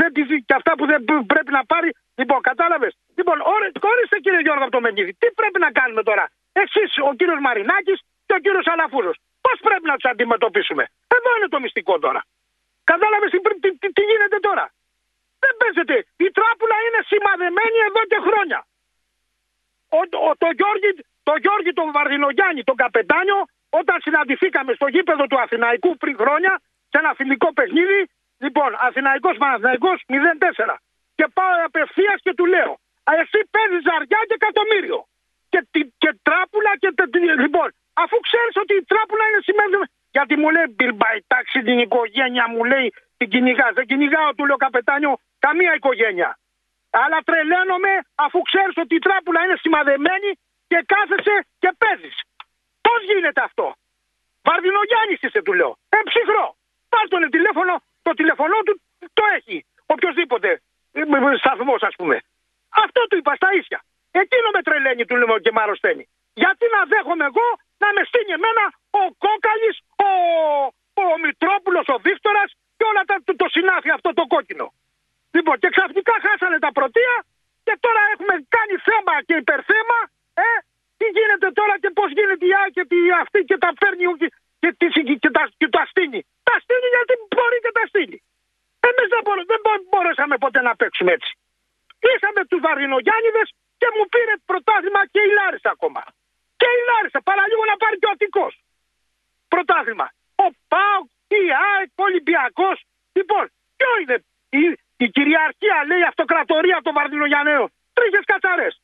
δεν, 0.00 0.10
τις- 0.16 0.42
και 0.48 0.54
αυτά 0.60 0.72
που 0.78 0.84
δεν 0.92 1.00
πρέπει 1.32 1.50
να 1.58 1.62
πάρει. 1.72 1.88
Λοιπόν, 2.20 2.38
κατάλαβες. 2.50 2.92
Λοιπόν, 3.18 3.36
ωρε- 3.52 3.76
ορίστε 3.92 4.16
κύριε 4.24 4.42
Γιώργο 4.46 4.62
από 4.66 4.74
το 4.76 4.82
Μενίδη. 4.84 5.12
Τι 5.22 5.28
πρέπει 5.38 5.58
να 5.66 5.70
κάνουμε 5.78 6.02
τώρα; 6.10 6.24
Εσείς, 6.62 6.90
ο 7.08 7.10
κύριος 7.18 7.40
Μαρινάκης 7.46 7.98
και 8.32 8.38
ο 8.40 8.44
κύριος 8.46 8.66
Αλαφούζος. 8.72 9.16
Πώς 9.44 9.56
πρέπει 9.66 9.86
να 9.90 9.96
τους 9.98 10.08
αντιμετωπίσουμε; 10.12 10.84
Εδώ 11.16 11.30
είναι 11.36 11.48
το 11.54 11.58
μυστικό 11.64 11.94
τώρα. 12.04 12.20
Κατάλαβες 12.92 13.30
τι, 13.34 13.38
τι, 13.62 13.68
τι, 13.80 13.88
τι 13.96 14.02
γίνεται 14.10 14.38
τώρα; 14.48 14.64
Δεν 15.42 15.52
παίζεται. 15.60 15.96
Η 16.26 16.28
τράπουλα 16.38 16.76
είναι 16.86 17.00
σημαδεμένη 17.10 17.78
εδώ 17.88 18.02
και 18.12 18.18
χρόνια 18.26 18.60
ο, 19.98 20.00
ο, 20.28 20.30
το, 20.42 20.48
Γιώργη, 20.58 20.90
το 21.28 21.34
Γιώργη 21.44 21.72
τον 21.78 21.88
Βαρδινογιάννη, 21.96 22.62
τον 22.70 22.76
καπετάνιο, 22.82 23.38
όταν 23.80 23.96
συναντηθήκαμε 24.06 24.72
στο 24.78 24.86
γήπεδο 24.94 25.24
του 25.30 25.38
Αθηναϊκού 25.44 25.90
πριν 26.02 26.14
χρόνια, 26.22 26.52
σε 26.90 26.96
ένα 27.02 27.12
φιλικό 27.18 27.48
παιχνίδι, 27.58 28.00
λοιπόν, 28.44 28.70
Αθηναϊκός 28.86 29.36
Παναθηναϊκός 29.42 29.98
0-4. 30.08 30.76
Και 31.14 31.26
πάω 31.36 31.50
απευθείας 31.68 32.18
και 32.24 32.34
του 32.38 32.46
λέω, 32.54 32.72
«Α, 33.08 33.12
εσύ 33.22 33.38
παίζεις 33.54 33.82
ζαριά 33.88 34.20
και 34.28 34.36
εκατομμύριο. 34.40 34.98
Και, 35.52 35.60
τη- 35.70 35.92
και 36.02 36.10
τράπουλα 36.22 36.72
και. 36.82 36.90
τε- 36.96 37.10
τε- 37.10 37.38
λοιπόν, 37.44 37.68
αφού 38.02 38.16
ξέρεις 38.26 38.54
ότι 38.62 38.74
η 38.80 38.84
τράπουλα 38.90 39.24
είναι 39.28 39.40
σημαίνει. 39.48 39.76
Γιατί 40.16 40.34
μου 40.40 40.50
λέει 40.50 40.68
Μπιλμπαϊ, 40.76 41.18
τάξη 41.26 41.58
την 41.62 41.78
οικογένεια 41.78 42.44
μου 42.52 42.64
λέει 42.64 42.86
την 43.16 43.28
κυνηγάς. 43.32 43.72
Δεν 43.78 43.86
κυνηγάω, 43.86 44.34
του 44.36 44.44
λέω 44.46 44.56
καπετάνιο, 44.56 45.12
καμία 45.38 45.72
οικογένεια. 45.74 46.30
Αλλά 46.90 47.18
τρελαίνομαι 47.28 47.92
αφού 48.14 48.38
ξέρεις 48.48 48.76
ότι 48.76 48.94
η 48.94 49.02
τράπουλα 49.06 49.40
είναι 49.44 49.56
σημαδεμένη 49.64 50.30
και 50.70 50.78
κάθεσαι 50.92 51.36
και 51.62 51.70
παίζεις. 51.80 52.16
Πώς 52.86 53.00
γίνεται 53.08 53.40
αυτό; 53.48 53.66
Βαρδινογιάννης 54.46 55.20
είσαι, 55.24 55.42
του 55.42 55.52
λέω. 55.52 55.72
Ε, 55.88 55.98
ψυχρό. 56.08 56.46
Πάρ 56.92 57.04
τον 57.08 57.30
τηλέφωνο, 57.30 57.74
το 58.02 58.10
τηλεφωνό 58.20 58.58
του 58.66 58.74
το 59.12 59.22
έχει. 59.36 59.66
Οποιοδήποτε 59.86 60.48
σταθμός, 61.42 61.82
ας 61.82 61.94
πούμε. 61.98 62.16
Αυτό 62.84 63.00
του 63.08 63.16
είπα 63.16 63.34
στα 63.34 63.48
ίσια. 63.60 63.80
Εκείνο 64.10 64.48
με 64.56 64.62
τρελαίνει, 64.62 65.04
του 65.06 65.16
λέω 65.16 65.38
και 65.38 65.52
μ' 65.52 65.58
αρρωσταίνει. 65.58 66.04
Γιατί 66.34 66.64
να 66.74 66.80
δέχομαι 66.92 67.24
εγώ 67.24 67.46
να 67.82 67.88
με 67.96 68.02
στείλει 68.08 68.32
εμένα 68.38 68.64
ο 69.00 69.02
Κόκαλης, 69.24 69.76
ο, 70.08 70.10
ο 71.02 71.04
Μητρόπουλος, 71.24 71.86
ο 71.94 71.96
Βίκτορα 72.06 72.42
και 72.76 72.84
όλα 72.90 73.02
τα, 73.10 73.16
το, 73.26 73.32
το 73.42 73.46
συνάφι 73.54 73.90
αυτό 73.96 74.10
το 74.18 74.24
κόκκινο. 74.34 74.66
Λοιπόν, 75.36 75.54
και 75.62 75.68
ξαφνικά 75.74 76.14
χάσανε 76.24 76.58
τα 76.66 76.70
πρωτεία 76.78 77.14
και 77.66 77.74
τώρα 77.84 78.02
έχουμε 78.12 78.34
κάνει 78.56 78.74
θέμα 78.88 79.14
και 79.26 79.34
υπερθέμα. 79.42 79.98
Ε, 80.46 80.48
τι 80.98 81.06
γίνεται 81.16 81.48
τώρα 81.58 81.74
και 81.82 81.90
πώς 81.98 82.08
γίνεται 82.16 82.44
η 82.50 82.52
ΑΕΚ 82.58 82.72
και 82.78 82.84
τη, 82.90 82.98
αυτή 83.22 83.38
και 83.50 83.58
τα 83.64 83.70
φέρνει 83.80 84.04
και, 84.20 84.28
και, 84.62 84.70
τη, 84.78 84.86
και, 85.22 85.30
τα, 85.36 85.42
και 85.60 85.68
τα 85.76 85.82
στείνει. 85.90 86.20
Τα 86.48 86.54
στείνει 86.62 86.88
γιατί 86.94 87.14
μπορεί 87.32 87.58
και 87.64 87.72
τα 87.78 87.84
στείνει. 87.90 88.18
Εμείς 88.88 89.08
δεν, 89.14 89.22
μπορώ, 89.24 89.40
δεν 89.52 89.60
μπορέσαμε 89.90 90.36
ποτέ 90.44 90.60
να 90.68 90.72
παίξουμε 90.80 91.12
έτσι. 91.16 91.32
Ήσαμε 92.12 92.40
τους 92.48 92.60
Βαρδινογιάννηδες 92.66 93.48
και 93.80 93.88
μου 93.94 94.04
πήρε 94.12 94.34
πρωτάθλημα 94.50 95.02
και 95.12 95.20
η 95.26 95.30
Λάρισα 95.36 95.70
ακόμα. 95.76 96.02
Και 96.62 96.70
η 96.78 96.80
Λάρισα, 96.88 97.20
παραλίγο 97.28 97.64
να 97.72 97.76
πάρει 97.82 97.96
και 98.00 98.08
ο 98.10 98.12
Αττικός. 98.14 98.52
Πρωτάθλημα. 99.52 100.06
Ο 100.44 100.46
Πάοκ, 100.72 101.06
η 101.40 101.42
ΑΕΚ, 101.66 101.90
ο 102.00 102.04
Ολυμπιακός. 102.10 102.78
Λοιπόν, 103.16 103.44
ποιο 103.78 103.90
είναι 104.00 104.16
η, 104.60 104.62
η 105.04 105.06
κυριαρχία, 105.16 105.78
λέει, 105.88 106.00
η 106.04 106.08
αυτοκρατορία 106.12 106.78
των 106.84 106.92
Βαρδινογιανναίων. 106.98 107.68
Τρίχες 107.96 108.24
κατσαρές. 108.32 108.74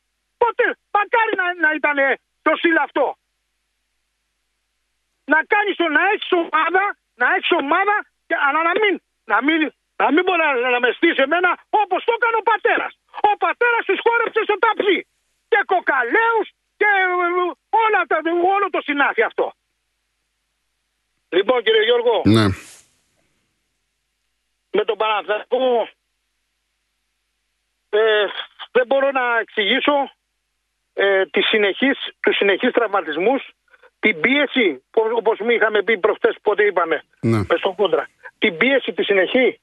Ποτέ, 0.41 0.67
μακάρι 0.95 1.33
να, 1.41 1.45
να 1.65 1.69
ήταν 1.79 1.97
το 2.45 2.51
στυλ 2.59 2.77
αυτό. 2.87 3.05
Να 5.33 5.39
κάνεις 5.53 5.77
να 5.97 6.03
έχεις 6.13 6.31
ομάδα, 6.43 6.83
να 7.21 7.27
έχεις 7.35 7.51
ομάδα, 7.63 7.95
και, 8.27 8.35
αλλά 8.47 8.61
να 8.69 8.73
μην, 8.81 8.93
να 9.31 9.37
μην, 9.45 9.59
να 10.01 10.07
μην 10.13 10.23
μπορεί 10.25 10.41
να, 10.45 10.51
να 10.75 10.79
με 10.83 10.89
στήσει 10.97 11.21
εμένα 11.27 11.51
όπως 11.83 11.99
το 12.07 12.11
έκανε 12.17 12.37
ο 12.41 12.45
πατέρας. 12.51 12.91
Ο 13.29 13.31
πατέρας 13.45 13.83
του 13.87 13.95
χόρεψε 14.03 14.41
στο 14.47 14.57
ταψί. 14.65 14.99
Και 15.51 15.59
κοκαλαίους 15.71 16.47
και 16.79 16.89
ε, 17.03 17.58
όλα 17.69 18.05
τα, 18.07 18.17
όλο 18.55 18.69
το 18.71 18.81
συνάφι 18.81 19.21
αυτό. 19.23 19.53
Λοιπόν 21.29 21.63
κύριε 21.63 21.83
Γιώργο. 21.83 22.21
Ναι. 22.25 22.45
Με 24.71 24.83
τον 24.85 24.97
Παναθηναϊκό 24.97 25.89
ε, 27.89 28.25
δεν 28.71 28.85
μπορώ 28.85 29.11
να 29.11 29.39
εξηγήσω 29.39 30.11
ε, 30.93 31.25
τις 31.25 31.47
συνεχείς, 31.47 31.97
τους 32.19 32.35
συνεχείς 32.35 32.71
τραυματισμούς, 32.71 33.49
την 33.99 34.19
πίεση, 34.19 34.83
όπως 35.15 35.39
μου 35.39 35.49
είχαμε 35.49 35.83
πει 35.83 35.97
προχτές 35.97 36.35
πότε 36.41 36.63
είπαμε, 36.65 37.03
Ναι. 37.21 37.37
με 37.37 37.57
στον 37.57 37.75
κόντρα, 37.75 38.07
την 38.37 38.57
πίεση 38.57 38.93
τη 38.93 39.03
συνεχή, 39.03 39.59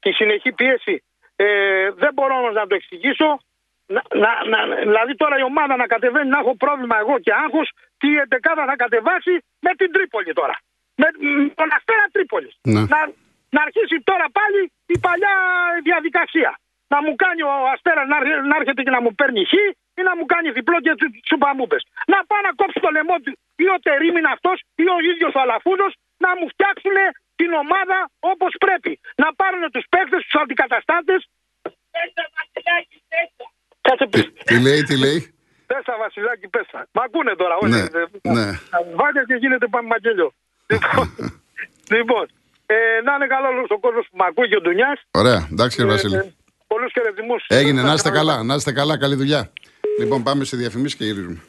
τη 0.00 0.12
συνεχή 0.12 0.52
πίεση, 0.52 1.02
ε, 1.36 1.90
δεν 1.90 2.12
μπορώ 2.14 2.34
όμως 2.36 2.54
να 2.54 2.66
το 2.66 2.74
εξηγήσω, 2.74 3.40
να, 3.86 4.02
να, 4.22 4.30
να, 4.52 4.58
δηλαδή 4.76 5.14
τώρα 5.14 5.38
η 5.38 5.42
ομάδα 5.42 5.76
να 5.76 5.86
κατεβαίνει 5.86 6.28
να 6.28 6.38
έχω 6.38 6.56
πρόβλημα 6.56 6.98
εγώ 6.98 7.18
και 7.18 7.32
άγχος, 7.44 7.70
τι 7.98 8.08
η 8.08 8.16
εντεκάδα 8.16 8.64
θα 8.64 8.76
κατεβάσει 8.76 9.34
με 9.60 9.70
την 9.78 9.92
Τρίπολη 9.92 10.32
τώρα. 10.32 10.56
Με, 10.96 11.06
με 11.18 11.48
τον 11.48 11.68
Αστέρα 11.76 12.06
Τρίπολης. 12.12 12.54
Ναι. 12.62 12.80
Να, 12.94 13.00
να 13.56 13.60
αρχίσει 13.66 13.96
τώρα 14.10 14.26
πάλι 14.38 14.72
η 14.86 14.98
παλιά 14.98 15.34
διαδικασία. 15.82 16.58
Να 16.92 17.02
μου 17.02 17.14
κάνει 17.14 17.42
ο 17.42 17.52
Αστέρα 17.74 18.02
να, 18.06 18.16
έρχε- 18.16 18.44
να 18.50 18.56
έρχεται 18.60 18.82
και 18.82 18.90
να 18.96 19.00
μου 19.04 19.14
παίρνει 19.14 19.44
χ 19.44 19.52
ή 19.98 20.02
να 20.08 20.16
μου 20.16 20.26
κάνει 20.32 20.50
διπλό 20.50 20.80
και 20.80 20.94
του 20.94 21.06
τσουμπαμούμπες. 21.24 21.82
Να 22.06 22.18
πάει 22.28 22.42
να 22.42 22.52
κόψει 22.60 22.80
το 22.80 22.90
λαιμό 22.96 23.16
του 23.24 23.32
ή 23.64 23.66
ο 23.74 23.78
Τερίμιν 23.86 24.26
αυτός 24.26 24.56
ή 24.74 24.84
ο 24.94 24.96
ίδιος 25.10 25.32
ο 25.34 25.40
Αλαφούδος 25.40 25.92
να 26.24 26.30
μου 26.38 26.46
φτιάξουν 26.52 26.96
την 27.36 27.52
ομάδα 27.52 27.98
όπως 28.20 28.52
πρέπει. 28.64 29.00
Να 29.22 29.34
πάρουν 29.34 29.70
τους 29.74 29.84
παίκτες, 29.92 30.22
τους 30.26 30.40
αντικαταστάτες. 30.42 31.20
Κάτσε 33.86 34.06
Τι, 34.14 34.22
τι 34.48 34.56
λέει, 34.66 34.82
τι 34.88 34.96
λέει; 35.04 35.18
Πέσα 35.66 35.94
Βασιλάκη, 36.02 36.46
πέσα. 36.48 36.80
Μ' 36.96 37.00
ακούνε 37.06 37.32
τώρα, 37.42 37.54
όχι. 37.62 37.72
Ναι, 37.72 37.82
ε, 38.00 38.32
ναι. 38.36 38.46
Βάλτε 38.98 39.20
και 39.28 39.36
γίνεται 39.42 39.66
παμμαγγέλιο. 39.74 40.28
λοιπόν, 40.72 41.06
λοιπόν 41.94 42.24
ε, 42.66 42.76
να 43.06 43.12
είναι 43.14 43.26
καλό 43.34 43.46
όλος 43.54 43.70
ο 43.76 43.78
κόσμος 43.78 44.04
που 44.10 44.16
μ' 44.20 44.26
ακούει 44.30 44.48
και 44.48 44.56
ο 44.56 44.60
Ντουνιάς. 44.60 44.98
Ωραία, 45.10 45.48
εντάξει 45.52 45.76
κύριε 45.76 45.90
Βασίλη. 45.90 46.16
Ε, 46.16 46.32
πολλούς 46.66 46.90
χαιρετισμούς. 46.92 47.44
Έγινε, 47.48 47.82
να 47.82 47.92
είστε 47.92 48.10
καλά, 48.10 48.42
να 48.42 48.54
είστε 48.54 48.72
καλά, 48.72 48.98
καλή 48.98 49.14
δουλειά. 49.14 49.52
Λοιπόν, 49.98 50.22
πάμε 50.22 50.44
σε 50.44 50.56
διαφημίσεις 50.56 50.96
και 50.98 51.04
γυρίζουμε. 51.04 51.40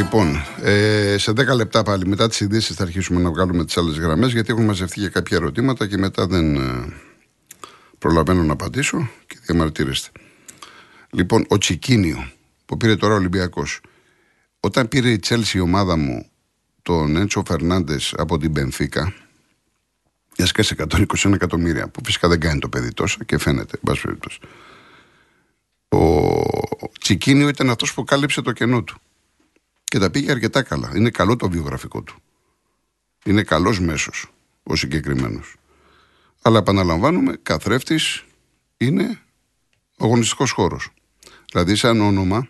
Λοιπόν, 0.00 0.44
ε, 0.62 1.18
σε 1.18 1.30
10 1.30 1.54
λεπτά 1.54 1.82
πάλι 1.82 2.06
μετά 2.06 2.28
τις 2.28 2.40
ειδήσεις 2.40 2.76
θα 2.76 2.82
αρχίσουμε 2.82 3.20
να 3.20 3.30
βγάλουμε 3.30 3.64
τις 3.64 3.76
άλλες 3.76 3.98
γραμμές 3.98 4.32
γιατί 4.32 4.52
έχουν 4.52 4.64
μαζευτεί 4.64 5.00
και 5.00 5.08
κάποια 5.08 5.36
ερωτήματα 5.36 5.86
και 5.86 5.96
μετά 5.96 6.26
δεν 6.26 6.54
ε, 6.54 6.92
προλαβαίνω 7.98 8.42
να 8.42 8.52
απαντήσω 8.52 9.10
και 9.26 9.38
διαμαρτύρεστε. 9.42 10.10
Λοιπόν, 11.10 11.44
ο 11.48 11.58
Τσικίνιο 11.58 12.30
που 12.66 12.76
πήρε 12.76 12.96
τώρα 12.96 13.14
ο 13.14 13.16
Ολυμπιακός. 13.16 13.80
Όταν 14.60 14.88
πήρε 14.88 15.10
η 15.10 15.18
Τσέλση 15.18 15.58
η 15.58 15.60
ομάδα 15.60 15.96
μου 15.96 16.26
τον 16.82 17.16
Έντσο 17.16 17.42
Φερνάντες 17.46 18.14
από 18.16 18.38
την 18.38 18.50
Μπενφίκα, 18.50 19.12
έσκασε 20.36 20.76
121 20.78 21.32
εκατομμύρια, 21.32 21.88
που 21.88 22.00
φυσικά 22.04 22.28
δεν 22.28 22.40
κάνει 22.40 22.58
το 22.58 22.68
παιδί 22.68 22.92
τόσο 22.92 23.18
και 23.26 23.38
φαίνεται, 23.38 23.72
εν 23.74 23.80
πάση 23.84 24.02
περιπτώσει. 24.02 24.38
Ο 25.88 26.90
Τσικίνιο 27.00 27.48
ήταν 27.48 27.70
αυτός 27.70 27.94
που 27.94 28.04
κάλυψε 28.04 28.42
το 28.42 28.52
κενό 28.52 28.82
του. 28.82 29.00
Και 29.90 29.98
τα 29.98 30.10
πήγε 30.10 30.30
αρκετά 30.30 30.62
καλά. 30.62 30.92
Είναι 30.94 31.10
καλό 31.10 31.36
το 31.36 31.50
βιογραφικό 31.50 32.02
του. 32.02 32.16
Είναι 33.24 33.42
καλός 33.42 33.80
μέσος 33.80 34.32
ο 34.62 34.76
συγκεκριμένος. 34.76 35.56
Αλλά 36.42 36.58
επαναλαμβάνουμε, 36.58 37.38
καθρέφτης 37.42 38.24
είναι 38.76 39.20
ο 39.98 40.04
αγωνιστικός 40.04 40.50
χώρος. 40.50 40.90
Δηλαδή 41.50 41.74
σαν 41.74 42.00
όνομα 42.00 42.48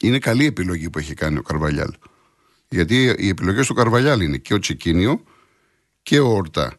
είναι 0.00 0.18
καλή 0.18 0.44
επιλογή 0.44 0.90
που 0.90 0.98
έχει 0.98 1.14
κάνει 1.14 1.38
ο 1.38 1.42
Καρβαλιάλ. 1.42 1.92
Γιατί 2.68 3.14
οι 3.18 3.28
επιλογές 3.28 3.66
του 3.66 3.74
Καρβαλιάλ 3.74 4.20
είναι 4.20 4.36
και 4.36 4.54
ο 4.54 4.58
Τσικίνιο 4.58 5.22
και 6.02 6.18
ο 6.20 6.28
Ορτά 6.28 6.76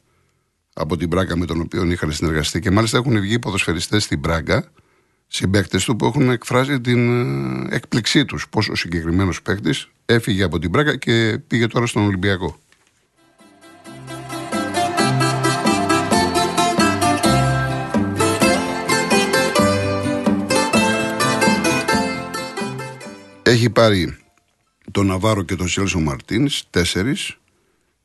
από 0.73 0.97
την 0.97 1.07
Μπράγκα 1.07 1.37
με 1.37 1.45
τον 1.45 1.61
οποίο 1.61 1.83
είχαν 1.83 2.11
συνεργαστεί 2.11 2.59
και 2.59 2.71
μάλιστα 2.71 2.97
έχουν 2.97 3.19
βγει 3.19 3.39
ποδοσφαιριστές 3.39 4.03
στην 4.03 4.19
Μπράγκα 4.19 4.71
συμπαίκτες 5.27 5.85
του 5.85 5.95
που 5.95 6.05
έχουν 6.05 6.29
εκφράσει 6.29 6.81
την 6.81 7.67
ε, 7.71 7.75
έκπληξή 7.75 8.25
τους 8.25 8.49
πως 8.49 8.69
ο 8.69 8.75
συγκεκριμένος 8.75 9.41
παίκτης 9.41 9.89
έφυγε 10.05 10.43
από 10.43 10.59
την 10.59 10.69
Μπράγκα 10.69 10.95
και 10.95 11.39
πήγε 11.47 11.67
τώρα 11.67 11.85
στον 11.85 12.05
Ολυμπιακό. 12.05 12.59
Έχει 23.43 23.69
πάρει 23.69 24.17
τον 24.91 25.05
Ναβάρο 25.05 25.43
και 25.43 25.55
τον 25.55 25.67
Σέλσο 25.67 25.99
Μαρτίνς, 25.99 26.63
τέσσερις, 26.69 27.37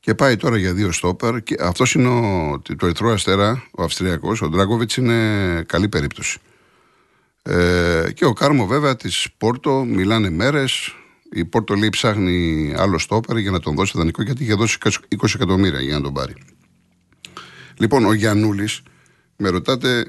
και 0.00 0.14
πάει 0.14 0.36
τώρα 0.36 0.56
για 0.56 0.72
δύο 0.72 0.92
στόπερ. 0.92 1.42
Και 1.42 1.56
αυτός 1.60 1.94
είναι 1.94 2.08
ο, 2.08 2.62
το 2.76 2.86
Ερυθρό 2.86 3.10
Αστέρα, 3.10 3.64
ο 3.70 3.82
Αυστριακός. 3.82 4.42
Ο 4.42 4.48
Ντράγκοβιτς 4.48 4.96
είναι 4.96 5.62
καλή 5.66 5.88
περίπτωση. 5.88 6.38
Ε, 7.42 8.12
και 8.14 8.24
ο 8.24 8.32
Κάρμο 8.32 8.66
βέβαια 8.66 8.96
της 8.96 9.28
Πόρτο, 9.38 9.84
μιλάνε 9.84 10.30
μέρες. 10.30 10.94
Η 11.32 11.44
Πόρτο 11.44 11.74
λέει 11.74 11.88
ψάχνει 11.88 12.72
άλλο 12.76 12.98
στόπερ 12.98 13.36
για 13.36 13.50
να 13.50 13.60
τον 13.60 13.74
δώσει 13.74 13.98
δανεικό 13.98 14.22
γιατί 14.22 14.42
είχε 14.42 14.54
δώσει 14.54 14.78
20 14.82 15.34
εκατομμύρια 15.34 15.80
για 15.80 15.94
να 15.94 16.00
τον 16.00 16.12
πάρει. 16.12 16.34
Λοιπόν, 17.78 18.04
ο 18.04 18.12
Γιαννούλη, 18.12 18.68
με 19.36 19.48
ρωτάτε 19.48 20.04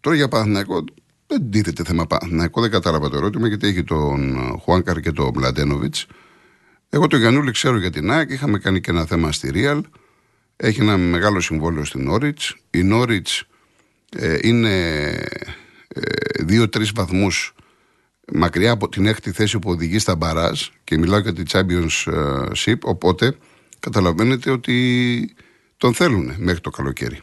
τώρα 0.00 0.16
για 0.16 0.28
Παναθηναϊκό. 0.28 0.84
Δεν 1.26 1.50
τίθεται 1.50 1.84
θέμα 1.84 2.06
Παναθηναϊκό, 2.06 2.60
δεν 2.60 2.70
κατάλαβα 2.70 3.08
το 3.08 3.16
ερώτημα 3.16 3.48
γιατί 3.48 3.66
έχει 3.66 3.84
τον 3.84 4.38
Χουάνκαρ 4.62 5.00
και 5.00 5.12
τον 5.12 5.30
Μπλαντένοβιτ. 5.30 5.94
Εγώ 6.90 7.06
τον 7.06 7.18
Γιαννούλη 7.18 7.50
ξέρω 7.50 7.78
για 7.78 7.90
την 7.90 8.10
ΑΕΚ, 8.10 8.30
είχαμε 8.30 8.58
κάνει 8.58 8.80
και 8.80 8.90
ένα 8.90 9.04
θέμα 9.04 9.32
στη 9.32 9.50
Real. 9.54 9.80
Έχει 10.56 10.80
ένα 10.80 10.96
μεγάλο 10.96 11.40
συμβόλαιο 11.40 11.84
στην 11.84 12.04
Νόριτ. 12.04 12.38
Η 12.70 12.82
Νόριτ 12.82 13.28
ε, 14.16 14.38
είναι 14.42 14.74
ε, 15.10 15.26
δύο-τρεις 16.38 16.92
βαθμούς 16.92 17.54
μακριά 18.32 18.70
από 18.70 18.88
την 18.88 19.06
έκτη 19.06 19.32
θέση 19.32 19.58
που 19.58 19.70
οδηγεί 19.70 19.98
στα 19.98 20.16
μπαράζ 20.16 20.66
και 20.84 20.98
μιλάω 20.98 21.18
για 21.18 21.32
τη 21.32 21.42
Championship. 21.48 22.78
Οπότε 22.82 23.36
καταλαβαίνετε 23.80 24.50
ότι 24.50 25.34
τον 25.76 25.94
θέλουν 25.94 26.34
μέχρι 26.38 26.60
το 26.60 26.70
καλοκαίρι. 26.70 27.20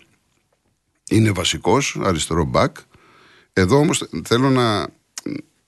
Είναι 1.10 1.32
βασικός, 1.32 1.99
αριστερό 2.04 2.43
μπακ. 2.43 2.78
Εδώ 3.54 3.78
όμως 3.78 4.10
θέλω 4.23 4.49
να. 4.49 4.88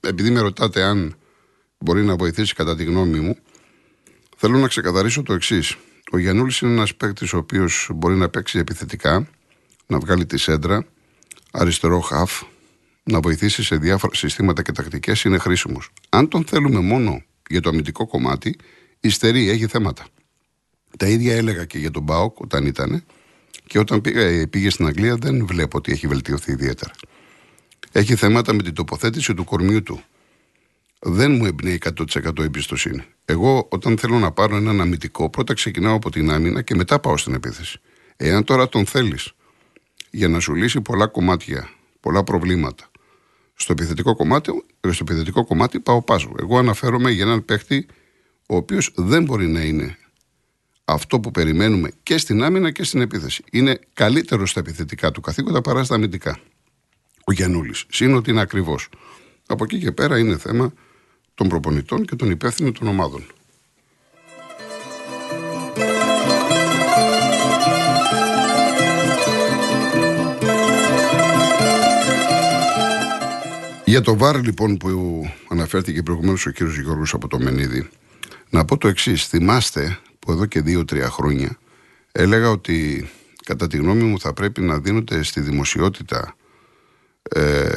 Επειδή 0.00 0.30
με 0.30 0.40
ρωτάτε 0.40 0.82
αν 0.82 1.16
μπορεί 1.78 2.04
να 2.04 2.16
βοηθήσει 2.16 2.54
κατά 2.54 2.76
τη 2.76 2.84
γνώμη 2.84 3.20
μου, 3.20 3.36
θέλω 4.36 4.58
να 4.58 4.68
ξεκαθαρίσω 4.68 5.22
το 5.22 5.32
εξής. 5.32 5.76
Ο 6.12 6.18
Γιαννούλης 6.18 6.60
είναι 6.60 6.72
ένας 6.72 6.94
παίκτης 6.94 7.32
ο 7.32 7.36
οποίος 7.36 7.90
μπορεί 7.94 8.14
να 8.14 8.28
παίξει 8.28 8.58
επιθετικά, 8.58 9.28
να 9.86 9.98
βγάλει 9.98 10.26
τη 10.26 10.38
σέντρα, 10.38 10.86
αριστερό 11.50 12.00
χαφ, 12.00 12.42
να 13.10 13.20
βοηθήσει 13.20 13.62
σε 13.62 13.76
διάφορα 13.76 14.14
συστήματα 14.14 14.62
και 14.62 14.72
τακτικές 14.72 15.22
είναι 15.22 15.38
χρήσιμος. 15.38 15.90
Αν 16.08 16.28
τον 16.28 16.44
θέλουμε 16.44 16.80
μόνο 16.80 17.22
για 17.48 17.60
το 17.60 17.68
αμυντικό 17.68 18.06
κομμάτι, 18.06 18.56
υστερεί, 19.00 19.48
έχει 19.48 19.66
θέματα. 19.66 20.06
Τα 20.98 21.06
ίδια 21.06 21.36
έλεγα 21.36 21.64
και 21.64 21.78
για 21.78 21.90
τον 21.90 22.02
Μπάοκ 22.02 22.40
όταν 22.40 22.66
ήταν. 22.66 23.04
Και 23.66 23.78
όταν 23.78 24.00
πήγε, 24.00 24.46
πήγε 24.46 24.70
στην 24.70 24.86
Αγγλία 24.86 25.16
δεν 25.16 25.46
βλέπω 25.46 25.76
ότι 25.76 25.92
έχει 25.92 26.06
βελτιωθεί 26.06 26.52
ιδιαίτερα. 26.52 26.92
Έχει 27.92 28.14
θέματα 28.14 28.52
με 28.52 28.62
την 28.62 28.74
τοποθέτηση 28.74 29.34
του 29.34 29.44
κορμιού 29.44 29.82
του. 29.82 30.02
Δεν 31.00 31.32
μου 31.32 31.46
εμπνέει 31.46 31.80
100% 32.14 32.38
εμπιστοσύνη. 32.38 33.04
Εγώ, 33.24 33.66
όταν 33.70 33.98
θέλω 33.98 34.18
να 34.18 34.32
πάρω 34.32 34.56
έναν 34.56 34.80
αμυντικό, 34.80 35.30
πρώτα 35.30 35.54
ξεκινάω 35.54 35.94
από 35.94 36.10
την 36.10 36.30
άμυνα 36.30 36.62
και 36.62 36.74
μετά 36.74 36.98
πάω 36.98 37.16
στην 37.16 37.34
επίθεση. 37.34 37.80
Εάν 38.16 38.44
τώρα 38.44 38.68
τον 38.68 38.86
θέλεις 38.86 39.32
για 40.10 40.28
να 40.28 40.40
σου 40.40 40.54
λύσει 40.54 40.80
πολλά 40.80 41.06
κομμάτια, 41.06 41.70
πολλά 42.00 42.24
προβλήματα, 42.24 42.90
στο 43.60 43.72
επιθετικό 43.72 44.16
κομμάτι, 44.16 44.64
στο 44.90 45.04
επιθετικό 45.08 45.44
κομμάτι 45.44 45.80
πάω 45.80 46.02
πάσο. 46.02 46.32
Εγώ 46.40 46.58
αναφέρομαι 46.58 47.10
για 47.10 47.24
έναν 47.24 47.44
παίχτη 47.44 47.86
ο 48.46 48.56
οποίος 48.56 48.92
δεν 48.96 49.24
μπορεί 49.24 49.46
να 49.46 49.60
είναι 49.60 49.96
αυτό 50.84 51.20
που 51.20 51.30
περιμένουμε 51.30 51.90
και 52.02 52.18
στην 52.18 52.42
άμυνα 52.42 52.70
και 52.70 52.84
στην 52.84 53.00
επίθεση. 53.00 53.44
Είναι 53.52 53.78
καλύτερο 53.92 54.46
στα 54.46 54.60
επιθετικά 54.60 55.10
του 55.10 55.20
καθήκοντα 55.20 55.60
παρά 55.60 55.84
στα 55.84 55.94
αμυντικά. 55.94 56.38
Ο 57.24 57.32
Γιανούλη. 57.32 57.74
Συν 57.88 58.14
ότι 58.14 58.30
είναι 58.30 58.40
ακριβώ. 58.40 58.78
Από 59.46 59.64
εκεί 59.64 59.78
και 59.78 59.92
πέρα 59.92 60.18
είναι 60.18 60.38
θέμα 60.38 60.72
των 61.34 61.48
προπονητών 61.48 62.04
και 62.04 62.16
των 62.16 62.30
υπεύθυνων 62.30 62.72
των 62.72 62.86
ομάδων. 62.86 63.26
Για 73.88 74.00
το 74.00 74.16
βάρ 74.16 74.44
λοιπόν 74.44 74.76
που 74.76 75.22
αναφέρθηκε 75.48 76.02
προηγουμένως 76.02 76.46
ο 76.46 76.50
κύριος 76.50 76.78
Γιώργος 76.78 77.14
από 77.14 77.28
το 77.28 77.38
Μενίδη 77.38 77.88
να 78.50 78.64
πω 78.64 78.76
το 78.76 78.88
εξής. 78.88 79.26
Θυμάστε 79.26 79.98
που 80.18 80.32
εδώ 80.32 80.46
και 80.46 80.60
δύο-τρία 80.60 81.10
χρόνια 81.10 81.58
έλεγα 82.12 82.50
ότι 82.50 83.08
κατά 83.44 83.66
τη 83.66 83.76
γνώμη 83.76 84.02
μου 84.02 84.20
θα 84.20 84.32
πρέπει 84.32 84.60
να 84.60 84.78
δίνονται 84.78 85.22
στη 85.22 85.40
δημοσιότητα 85.40 86.36
ε, 87.22 87.68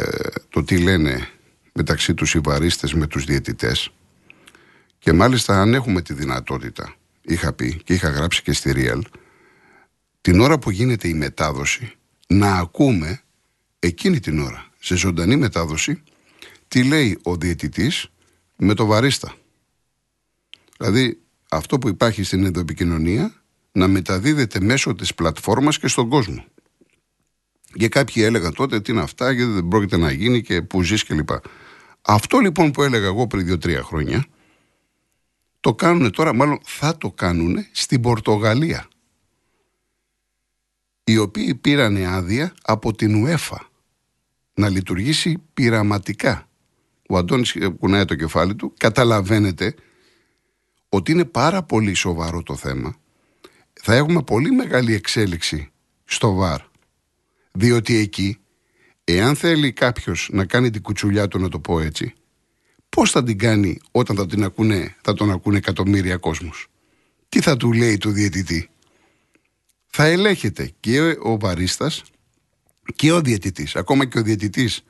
το 0.49 0.63
τι 0.63 0.77
λένε 0.77 1.27
μεταξύ 1.73 2.13
τους 2.13 2.33
οι 2.33 2.39
βαρίστες 2.39 2.93
με 2.93 3.07
τους 3.07 3.25
διαιτητές 3.25 3.91
και 4.99 5.13
μάλιστα 5.13 5.61
αν 5.61 5.73
έχουμε 5.73 6.01
τη 6.01 6.13
δυνατότητα 6.13 6.95
είχα 7.21 7.53
πει 7.53 7.81
και 7.83 7.93
είχα 7.93 8.09
γράψει 8.09 8.41
και 8.41 8.53
στη 8.53 8.71
Real 8.75 9.01
την 10.21 10.39
ώρα 10.39 10.59
που 10.59 10.71
γίνεται 10.71 11.07
η 11.07 11.13
μετάδοση 11.13 11.93
να 12.27 12.55
ακούμε 12.55 13.21
εκείνη 13.79 14.19
την 14.19 14.39
ώρα 14.39 14.70
σε 14.83 14.95
ζωντανή 14.95 15.35
μετάδοση 15.35 16.03
τι 16.67 16.83
λέει 16.83 17.19
ο 17.23 17.35
διαιτητής 17.35 18.07
με 18.57 18.73
το 18.73 18.85
βαρίστα. 18.85 19.35
Δηλαδή 20.77 21.21
αυτό 21.49 21.77
που 21.77 21.87
υπάρχει 21.87 22.23
στην 22.23 22.45
ενδοεπικοινωνία 22.45 23.43
να 23.71 23.87
μεταδίδεται 23.87 24.59
μέσω 24.59 24.95
της 24.95 25.15
πλατφόρμας 25.15 25.79
και 25.79 25.87
στον 25.87 26.09
κόσμο. 26.09 26.45
Και 27.73 27.87
κάποιοι 27.87 28.23
έλεγαν 28.25 28.53
τότε 28.53 28.81
τι 28.81 28.91
είναι 28.91 29.01
αυτά, 29.01 29.31
γιατί 29.31 29.51
δεν 29.51 29.67
πρόκειται 29.67 29.97
να 29.97 30.11
γίνει 30.11 30.41
και 30.41 30.61
που 30.61 30.81
ζεις 30.81 31.03
κλπ. 31.03 31.29
Αυτό 32.01 32.39
λοιπόν 32.39 32.71
που 32.71 32.83
έλεγα 32.83 33.05
εγώ 33.05 33.27
πριν 33.27 33.45
δύο-τρία 33.45 33.83
χρόνια, 33.83 34.25
το 35.59 35.75
κάνουν 35.75 36.11
τώρα, 36.11 36.33
μάλλον 36.33 36.59
θα 36.63 36.97
το 36.97 37.11
κάνουν 37.11 37.65
στην 37.71 38.01
Πορτογαλία. 38.01 38.87
Οι 41.03 41.17
οποίοι 41.17 41.55
πήραν 41.55 42.05
άδεια 42.05 42.53
από 42.61 42.93
την 42.93 43.25
UEFA 43.25 43.70
να 44.61 44.69
λειτουργήσει 44.69 45.43
πειραματικά. 45.53 46.49
Ο 47.09 47.17
Αντώνης 47.17 47.57
κουνάει 47.79 48.05
το 48.05 48.15
κεφάλι 48.15 48.55
του, 48.55 48.73
καταλαβαίνετε 48.77 49.75
ότι 50.89 51.11
είναι 51.11 51.25
πάρα 51.25 51.63
πολύ 51.63 51.93
σοβαρό 51.93 52.43
το 52.43 52.55
θέμα. 52.55 52.95
Θα 53.73 53.95
έχουμε 53.95 54.23
πολύ 54.23 54.51
μεγάλη 54.51 54.93
εξέλιξη 54.93 55.71
στο 56.05 56.33
ΒΑΡ. 56.33 56.61
Διότι 57.51 57.95
εκεί, 57.95 58.37
εάν 59.03 59.35
θέλει 59.35 59.71
κάποιος 59.71 60.29
να 60.31 60.45
κάνει 60.45 60.69
την 60.69 60.81
κουτσουλιά 60.81 61.27
του, 61.27 61.39
να 61.39 61.49
το 61.49 61.59
πω 61.59 61.79
έτσι, 61.79 62.13
πώς 62.89 63.11
θα 63.11 63.23
την 63.23 63.37
κάνει 63.37 63.79
όταν 63.91 64.15
θα, 64.15 64.25
την 64.25 64.43
ακούνε, 64.43 64.95
θα 65.01 65.13
τον 65.13 65.31
ακούνε 65.31 65.57
εκατομμύρια 65.57 66.17
κόσμος; 66.17 66.67
Τι 67.29 67.41
θα 67.41 67.57
του 67.57 67.73
λέει 67.73 67.97
του 67.97 68.11
διαιτητή; 68.11 68.69
Θα 69.87 70.05
ελέγχεται 70.05 70.71
και 70.79 71.17
ο 71.21 71.39
βαρίστας 71.39 72.03
και 72.95 73.11
ο 73.11 73.21
διαιτητής. 73.21 73.75
Ακόμα 73.75 74.05
και 74.05 74.19
ο 74.19 74.21
διαιτητής 74.21 74.83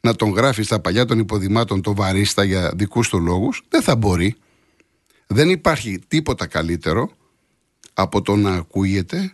να 0.00 0.14
τον 0.14 0.30
γράφει 0.30 0.62
στα 0.62 0.80
παλιά 0.80 1.04
των 1.04 1.18
υποδημάτων 1.18 1.82
το 1.82 1.94
βαρίστα 1.94 2.44
για 2.44 2.72
δικούς 2.76 3.08
του 3.08 3.20
λόγους, 3.20 3.62
δεν 3.68 3.82
θα 3.82 3.96
μπορεί. 3.96 4.34
Δεν 5.26 5.50
υπάρχει 5.50 5.98
τίποτα 6.08 6.46
καλύτερο 6.46 7.10
από 7.94 8.22
το 8.22 8.36
να 8.36 8.54
ακούγεται 8.54 9.32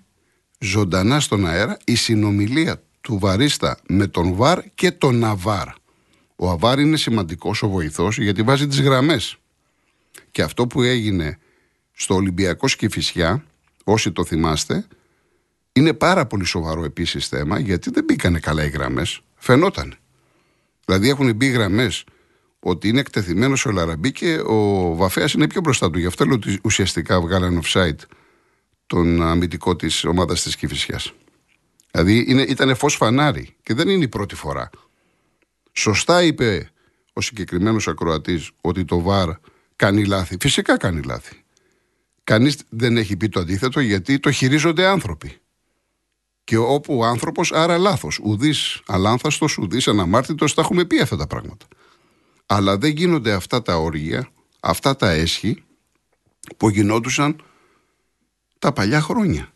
ζωντανά 0.59 1.21
στον 1.21 1.47
αέρα 1.47 1.77
η 1.85 1.95
συνομιλία 1.95 2.83
του 3.01 3.19
βαρίστα 3.19 3.79
με 3.89 4.07
τον 4.07 4.35
βαρ 4.35 4.65
και 4.75 4.91
τον 4.91 5.25
αβάρ. 5.25 5.69
Ο 6.37 6.51
αβάρ 6.51 6.79
είναι 6.79 6.97
σημαντικός 6.97 7.63
ο 7.63 7.69
βοηθός 7.69 8.19
γιατί 8.19 8.43
βάζει 8.43 8.67
τις 8.67 8.81
γραμμές. 8.81 9.37
Και 10.31 10.43
αυτό 10.43 10.67
που 10.67 10.83
έγινε 10.83 11.39
στο 11.93 12.15
Ολυμπιακό 12.15 12.69
Σκηφισιά, 12.69 13.45
όσοι 13.85 14.13
το 14.13 14.25
θυμάστε, 14.25 14.87
είναι 15.77 15.93
πάρα 15.93 16.27
πολύ 16.27 16.45
σοβαρό 16.45 16.85
επίσης 16.85 17.29
θέμα 17.29 17.59
γιατί 17.59 17.91
δεν 17.91 18.05
μπήκανε 18.05 18.39
καλά 18.39 18.65
οι 18.65 18.69
γραμμές. 18.69 19.21
Φαινόταν. 19.37 19.97
Δηλαδή 20.85 21.09
έχουν 21.09 21.35
μπει 21.35 21.47
γραμμές 21.47 22.05
ότι 22.61 22.89
είναι 22.89 23.01
εκτεθειμένος 23.01 23.67
ο 23.67 23.71
Λαραμπή 23.71 24.13
και 24.13 24.41
ο 24.47 24.95
Βαφέας 24.95 25.33
είναι 25.33 25.47
πιο 25.47 25.61
μπροστά 25.61 25.91
του. 25.91 25.99
Γι' 25.99 26.07
αυτό 26.07 26.25
λέω 26.25 26.35
ότι 26.35 26.59
ουσιαστικά 26.65 27.21
βγάλαν 27.21 27.61
offside 27.65 27.99
τον 28.87 29.23
αμυντικό 29.23 29.77
της 29.77 30.05
ομάδας 30.05 30.43
της 30.43 30.57
Κυφυσιάς. 30.57 31.13
Δηλαδή 31.91 32.25
είναι, 32.29 32.43
ήταν 32.43 32.77
φως 32.77 32.95
φανάρι 32.95 33.55
και 33.63 33.75
δεν 33.75 33.89
είναι 33.89 34.05
η 34.05 34.09
πρώτη 34.09 34.35
φορά. 34.35 34.71
Σωστά 35.73 36.23
είπε 36.23 36.71
ο 37.13 37.21
συγκεκριμένος 37.21 37.89
ακροατής 37.89 38.51
ότι 38.61 38.85
το 38.85 39.01
ΒΑΡ 39.01 39.31
κάνει 39.77 40.05
λάθη. 40.05 40.37
Φυσικά 40.41 40.77
κάνει 40.77 41.03
λάθη. 41.03 41.43
Κανείς 42.25 42.57
δεν 42.69 42.97
έχει 42.97 43.17
πει 43.17 43.29
το 43.29 43.41
αντίθετο 43.41 43.81
γιατί 43.81 44.19
το 44.19 44.31
χειρίζονται 44.31 44.87
άνθρωποι. 44.87 45.39
Και 46.45 46.57
όπου 46.57 46.99
ο 46.99 47.05
άνθρωπος, 47.05 47.53
άρα 47.53 47.79
λάθος. 47.79 48.21
Ουδής 48.23 48.81
αλάνθαστος, 48.87 49.59
ουδής 49.59 49.89
αναμάρτητος, 49.89 50.55
τα 50.55 50.61
έχουμε 50.61 50.85
πει 50.85 51.01
αυτά 51.01 51.17
τα 51.17 51.27
πράγματα. 51.27 51.67
Αλλά 52.47 52.79
δεν 52.79 52.91
γίνονται 52.91 53.33
αυτά 53.33 53.63
τα 53.63 53.77
όργια, 53.77 54.29
αυτά 54.61 54.97
τα 54.97 55.11
έσχη 55.11 55.63
που 56.57 56.69
γινόντουσαν 56.69 57.43
τα 58.59 58.73
παλιά 58.73 59.01
χρόνια. 59.01 59.53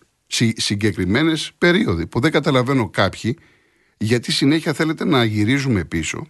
Συγκεκριμένες 0.56 1.52
περίοδοι 1.58 2.06
που 2.06 2.20
δεν 2.20 2.30
καταλαβαίνω 2.30 2.88
κάποιοι 2.88 3.38
γιατί 3.98 4.32
συνέχεια 4.32 4.72
θέλετε 4.72 5.04
να 5.04 5.24
γυρίζουμε 5.24 5.84
πίσω. 5.84 6.26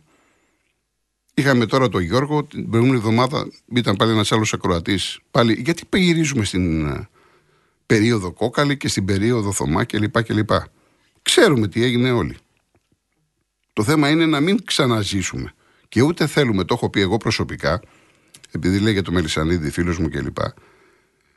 Είχαμε 1.34 1.66
τώρα 1.66 1.88
τον 1.88 2.02
Γιώργο, 2.02 2.44
την 2.44 2.70
προηγούμενη 2.70 2.98
εβδομάδα 2.98 3.48
ήταν 3.74 3.96
πάλι 3.96 4.12
ένας 4.12 4.32
άλλος 4.32 4.52
ακροατής. 4.52 5.18
Πάλι, 5.30 5.62
γιατί 5.64 5.86
γυρίζουμε 5.92 6.44
στην 6.44 6.88
περίοδο 7.88 8.32
κόκαλη 8.32 8.76
και 8.76 8.88
στην 8.88 9.04
περίοδο 9.04 9.52
Θωμά 9.52 9.84
κλπ. 9.84 10.22
κλπ. 10.22 10.50
Ξέρουμε 11.22 11.68
τι 11.68 11.84
έγινε 11.84 12.10
όλοι. 12.10 12.36
Το 13.72 13.82
θέμα 13.84 14.08
είναι 14.08 14.26
να 14.26 14.40
μην 14.40 14.64
ξαναζήσουμε. 14.64 15.52
Και 15.88 16.02
ούτε 16.02 16.26
θέλουμε, 16.26 16.64
το 16.64 16.74
έχω 16.74 16.90
πει 16.90 17.00
εγώ 17.00 17.16
προσωπικά, 17.16 17.80
επειδή 18.50 18.78
λέει 18.78 18.92
για 18.92 19.02
το 19.02 19.12
Μελισανίδη, 19.12 19.70
φίλος 19.70 19.98
μου 19.98 20.08
κλπ. 20.08 20.36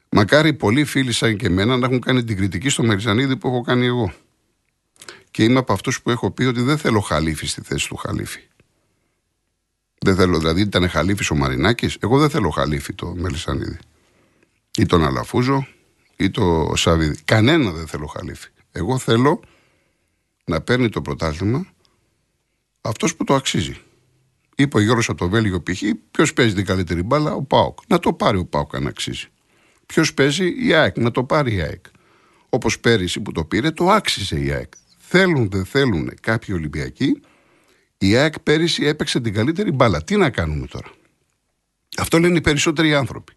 Μακάρι 0.09 0.53
πολλοί 0.53 0.83
φίλοι 0.83 1.11
σαν 1.11 1.37
και 1.37 1.45
εμένα 1.45 1.77
να 1.77 1.85
έχουν 1.85 1.99
κάνει 1.99 2.23
την 2.23 2.37
κριτική 2.37 2.69
στο 2.69 2.83
Μελισανίδη 2.83 3.37
που 3.37 3.47
έχω 3.47 3.61
κάνει 3.61 3.85
εγώ. 3.85 4.13
Και 5.31 5.43
είμαι 5.43 5.59
από 5.59 5.73
αυτούς 5.73 6.01
που 6.01 6.09
έχω 6.09 6.31
πει 6.31 6.43
ότι 6.43 6.61
δεν 6.61 6.77
θέλω 6.77 6.99
χαλίφη 6.99 7.47
στη 7.47 7.61
θέση 7.61 7.87
του 7.87 7.95
χαλίφη. 7.95 8.39
Δεν 9.99 10.15
θέλω, 10.15 10.39
δηλαδή 10.39 10.61
ήταν 10.61 10.89
χαλίφης 10.89 11.29
ο 11.29 11.35
Μαρινάκης. 11.35 11.97
Εγώ 11.99 12.19
δεν 12.19 12.29
θέλω 12.29 12.49
χαλίφη 12.49 12.93
το 12.93 13.15
Μελισανίδη. 13.15 13.77
Ή 14.77 14.85
τον 14.85 15.05
Αλαφούζο, 15.05 15.67
ή 16.23 16.29
το 16.31 16.73
Σαββίδι. 16.75 17.17
Κανένα 17.25 17.71
δεν 17.71 17.87
θέλω 17.87 18.05
χαλίφι. 18.05 18.49
Εγώ 18.71 18.97
θέλω 18.97 19.39
να 20.45 20.61
παίρνει 20.61 20.89
το 20.89 21.01
πρωτάθλημα 21.01 21.67
αυτός 22.81 23.15
που 23.15 23.23
το 23.23 23.33
αξίζει. 23.33 23.77
Είπε 24.55 24.77
ο 24.77 24.79
Γιώργος 24.79 25.09
από 25.09 25.17
το 25.17 25.29
Βέλγιο 25.29 25.63
π.χ. 25.63 25.81
Ποιος 26.11 26.33
παίζει 26.33 26.53
την 26.53 26.65
καλύτερη 26.65 27.03
μπάλα, 27.03 27.33
ο 27.33 27.43
Πάοκ. 27.43 27.79
Να 27.87 27.99
το 27.99 28.13
πάρει 28.13 28.37
ο 28.37 28.45
Πάοκ 28.45 28.75
αν 28.75 28.87
αξίζει. 28.87 29.27
Ποιος 29.85 30.13
παίζει 30.13 30.67
η 30.67 30.73
ΑΕΚ, 30.73 30.97
να 30.97 31.11
το 31.11 31.23
πάρει 31.23 31.53
η 31.53 31.61
ΑΕΚ. 31.61 31.85
Όπως 32.49 32.79
πέρυσι 32.79 33.19
που 33.19 33.31
το 33.31 33.45
πήρε, 33.45 33.71
το 33.71 33.89
άξιζε 33.89 34.39
η 34.39 34.51
ΑΕΚ. 34.51 34.73
Θέλουν, 34.97 35.49
δεν 35.49 35.65
θέλουν 35.65 36.11
κάποιοι 36.21 36.55
Ολυμπιακοί. 36.57 37.21
Η 37.97 38.15
ΑΕΚ 38.15 38.39
πέρυσι 38.39 38.85
έπαιξε 38.85 39.19
την 39.19 39.33
καλύτερη 39.33 39.71
μπάλα. 39.71 40.03
Τι 40.03 40.15
να 40.15 40.29
κάνουμε 40.29 40.67
τώρα. 40.67 40.91
Αυτό 41.97 42.19
λένε 42.19 42.37
οι 42.37 42.41
περισσότεροι 42.41 42.93
άνθρωποι. 42.95 43.33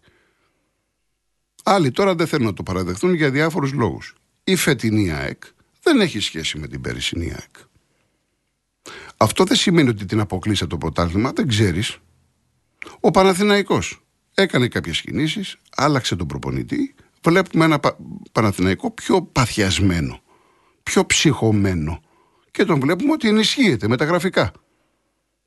Άλλοι 1.67 1.91
τώρα 1.91 2.15
δεν 2.15 2.27
θέλουν 2.27 2.45
να 2.45 2.53
το 2.53 2.63
παραδεχθούν 2.63 3.13
για 3.13 3.31
διάφορους 3.31 3.71
λόγους. 3.71 4.15
Η 4.43 4.55
φετινή 4.55 5.11
ΑΕΚ 5.11 5.43
δεν 5.81 6.01
έχει 6.01 6.19
σχέση 6.19 6.57
με 6.57 6.67
την 6.67 6.81
περσινή 6.81 7.31
ΑΕΚ. 7.31 7.55
Αυτό 9.17 9.43
δεν 9.43 9.57
σημαίνει 9.57 9.89
ότι 9.89 10.05
την 10.05 10.19
αποκλείσει 10.19 10.67
το 10.67 10.77
πρωτάθλημα, 10.77 11.31
δεν 11.31 11.47
ξέρεις. 11.47 11.97
Ο 12.99 13.11
Παναθηναϊκός 13.11 14.05
έκανε 14.33 14.67
κάποιες 14.67 15.01
κινήσεις, 15.01 15.57
άλλαξε 15.75 16.15
τον 16.15 16.27
προπονητή, 16.27 16.95
βλέπουμε 17.23 17.65
ένα 17.65 17.79
Παναθηναϊκό 18.31 18.91
πιο 18.91 19.21
παθιασμένο, 19.21 20.21
πιο 20.83 21.05
ψυχωμένο. 21.05 22.01
Και 22.51 22.65
τον 22.65 22.79
βλέπουμε 22.79 23.11
ότι 23.11 23.27
ενισχύεται 23.27 23.87
με 23.87 23.97
τα 23.97 24.05
γραφικά. 24.05 24.51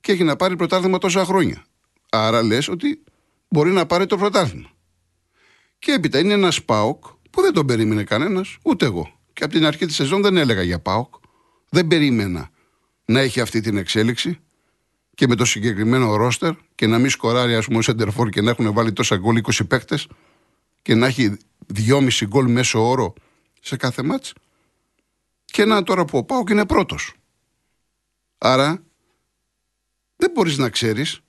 Και 0.00 0.12
έχει 0.12 0.24
να 0.24 0.36
πάρει 0.36 0.56
πρωτάθλημα 0.56 0.98
τόσα 0.98 1.24
χρόνια. 1.24 1.64
Άρα 2.10 2.42
λες 2.42 2.68
ότι 2.68 3.02
μπορεί 3.48 3.70
να 3.70 3.86
πάρει 3.86 4.06
το 4.06 4.16
πρωτάθλημα. 4.16 4.70
Και 5.78 5.92
έπειτα 5.92 6.18
είναι 6.18 6.32
ένας 6.32 6.64
ΠΑΟΚ 6.64 7.04
που 7.30 7.42
δεν 7.42 7.52
τον 7.52 7.66
περίμενε 7.66 8.04
κανένας, 8.04 8.56
ούτε 8.62 8.84
εγώ. 8.84 9.18
Και 9.32 9.44
από 9.44 9.52
την 9.52 9.66
αρχή 9.66 9.86
της 9.86 9.94
σεζόν 9.94 10.22
δεν 10.22 10.36
έλεγα 10.36 10.62
για 10.62 10.80
ΠΑΟΚ. 10.80 11.14
Δεν 11.68 11.86
περίμενα 11.86 12.50
να 13.04 13.20
έχει 13.20 13.40
αυτή 13.40 13.60
την 13.60 13.76
εξέλιξη 13.76 14.38
και 15.14 15.26
με 15.26 15.34
το 15.34 15.44
συγκεκριμένο 15.44 16.16
ρόστερ 16.16 16.52
και 16.74 16.86
να 16.86 16.98
μην 16.98 17.10
σκοράρει, 17.10 17.54
ας 17.54 17.66
πούμε, 17.66 17.78
ο 17.78 17.82
Σεντερφόρ 17.82 18.28
και 18.28 18.40
να 18.40 18.50
έχουν 18.50 18.72
βάλει 18.72 18.92
τόσα 18.92 19.16
γκολ 19.16 19.36
20 19.36 19.66
παίκτες 19.68 20.06
και 20.82 20.94
να 20.94 21.06
έχει 21.06 21.36
2,5 21.74 22.26
γκολ 22.26 22.50
μέσω 22.50 22.88
όρο 22.88 23.14
σε 23.60 23.76
κάθε 23.76 24.02
μάτς 24.02 24.32
και 25.44 25.64
να 25.64 25.82
τώρα 25.82 26.04
που 26.04 26.18
ο 26.18 26.24
Πάοκ 26.24 26.48
είναι 26.48 26.66
πρώτος. 26.66 27.14
Άρα 28.38 28.82
δεν 30.16 30.30
μπορείς 30.34 30.58
να 30.58 30.68
ξέρεις 30.68 31.20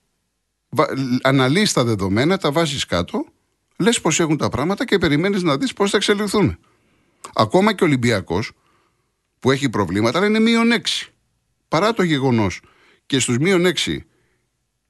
αναλύεις 1.22 1.74
τα 1.74 1.84
δεδομένα, 1.84 2.38
τα 2.38 2.52
βάζεις 2.52 2.86
κάτω 2.86 3.26
λες 3.80 4.02
πως 4.02 4.20
έχουν 4.20 4.38
τα 4.38 4.50
πράγματα 4.50 4.86
και 4.86 4.98
περιμένεις 4.98 5.44
να 5.44 5.58
δεις 5.58 5.74
πώς 5.74 5.89
θα 5.92 5.98
εξελιχθούν. 5.98 6.58
Ακόμα 7.34 7.74
και 7.74 7.84
ο 7.84 7.88
Ολυμπιακός 7.88 8.52
που 9.39 9.52
έχει 9.52 9.70
προβλήματα 9.70 10.18
αλλά 10.18 10.28
είναι 10.28 10.39
μείον 10.39 10.72
6. 10.72 11.10
Παρά 11.68 11.94
το 11.94 12.04
γεγονός 12.04 12.62
και 13.06 13.20
στους 13.20 13.38
μείον 13.38 13.65
6 13.65 13.98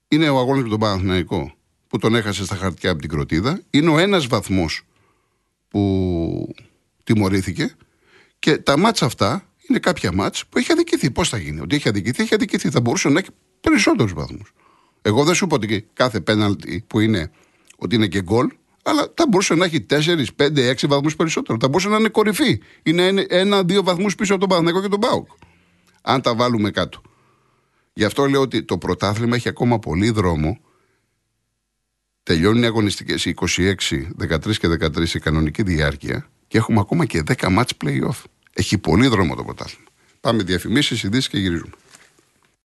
είναι 0.08 0.30
ο 0.30 0.38
αγώνας 0.38 0.64
με 0.64 0.70
τον 0.70 0.80
Παναθηναϊκό 0.80 1.54
που 1.88 1.98
τον 1.98 2.16
έχασε 2.16 2.46
στα 2.46 2.56
χαρτιά 2.56 2.92
από 2.92 3.00
την 3.00 3.10
Κροτίδα. 3.10 3.62
Είναι 3.70 3.90
ο 3.90 3.98
ένας 3.98 4.28
βαθμός 4.28 4.82
που 5.68 6.54
τιμωρήθηκε 7.04 7.76
και 8.40 8.58
τα 8.58 8.78
μάτσα 8.78 9.06
αυτά 9.06 9.44
είναι 9.68 9.80
κάποια 9.80 10.12
μάτσα 10.14 10.44
που 10.50 10.58
έχει 10.58 10.72
αδικηθεί. 10.72 11.12
Πώς 11.12 11.30
θα 11.30 11.38
γίνει, 11.38 11.60
Ότι 11.60 11.76
έχει 11.76 11.90
αδικηθεί, 11.90 12.24
έχει 12.24 12.34
αδικηθεί. 12.34 12.70
Θα 12.70 12.82
μπορούσε 12.82 13.10
να 13.10 13.20
έχει 13.20 13.30
περισσότερους 13.62 14.14
βαθμούς. 14.14 14.54
Εγώ 15.02 15.24
δεν 15.24 15.36
σου 15.36 15.46
είπα 15.46 15.56
ότι 15.56 15.88
κάθε 15.94 16.20
πέναλτι 16.20 16.84
που 16.88 17.00
είναι 17.00 17.32
ότι 17.78 17.96
είναι 17.96 18.08
και 18.08 18.22
γκολ, 18.22 18.50
αλλά 18.90 19.08
θα 19.14 19.26
μπορούσε 19.30 19.56
να 19.56 19.66
έχει 19.66 19.86
4, 19.90 20.26
5, 20.36 20.72
6 20.72 20.88
βαθμούς 20.88 21.16
περισσότερο. 21.16 21.58
Θα 21.62 21.68
μπορούσε 21.68 21.90
να 21.90 21.98
είναι 21.98 22.10
κορυφή. 22.10 22.62
Είναι 22.84 23.26
ένα-δύο 23.30 23.84
βαθμούς 23.84 24.16
πίσω 24.16 24.32
από 24.34 24.48
τον 24.48 24.50
Παναγενικό 24.50 24.82
και 24.82 24.90
τον 24.90 25.00
Πάουκ. 25.00 25.28
Αν 26.02 26.22
τα 26.22 26.36
βάλουμε 26.36 26.72
κάτω. 26.72 27.02
Γι' 27.94 28.04
αυτό 28.04 28.26
λέω 28.26 28.42
ότι 28.42 28.64
το 28.64 28.78
πρωτάθλημα 28.78 29.36
έχει 29.36 29.50
ακόμα 29.50 29.80
πολύ 29.80 30.10
δρόμο 30.10 30.60
Τελειώνουν 32.30 32.64
οι 32.64 32.66
αγωνιστικές 32.66 33.34
26, 33.36 33.74
13 34.20 34.58
και 34.58 34.68
13 34.68 35.14
η 35.14 35.20
κανονική 35.20 35.64
διάρκεια 35.64 36.30
και 36.48 36.58
έχουμε 36.58 36.80
ακόμα 36.80 37.06
και 37.06 37.24
10 37.28 37.34
match 37.36 37.70
playoff. 37.86 38.24
Έχει 38.54 38.78
πολύ 38.78 39.08
δρόμο 39.08 39.36
το 39.36 39.44
πρωτάθλημα. 39.44 39.88
Πάμε 40.20 40.44
διαφημίσεις, 40.44 41.04
ειδήσεις 41.04 41.30
και 41.30 41.38
γυρίζουμε. 41.38 41.72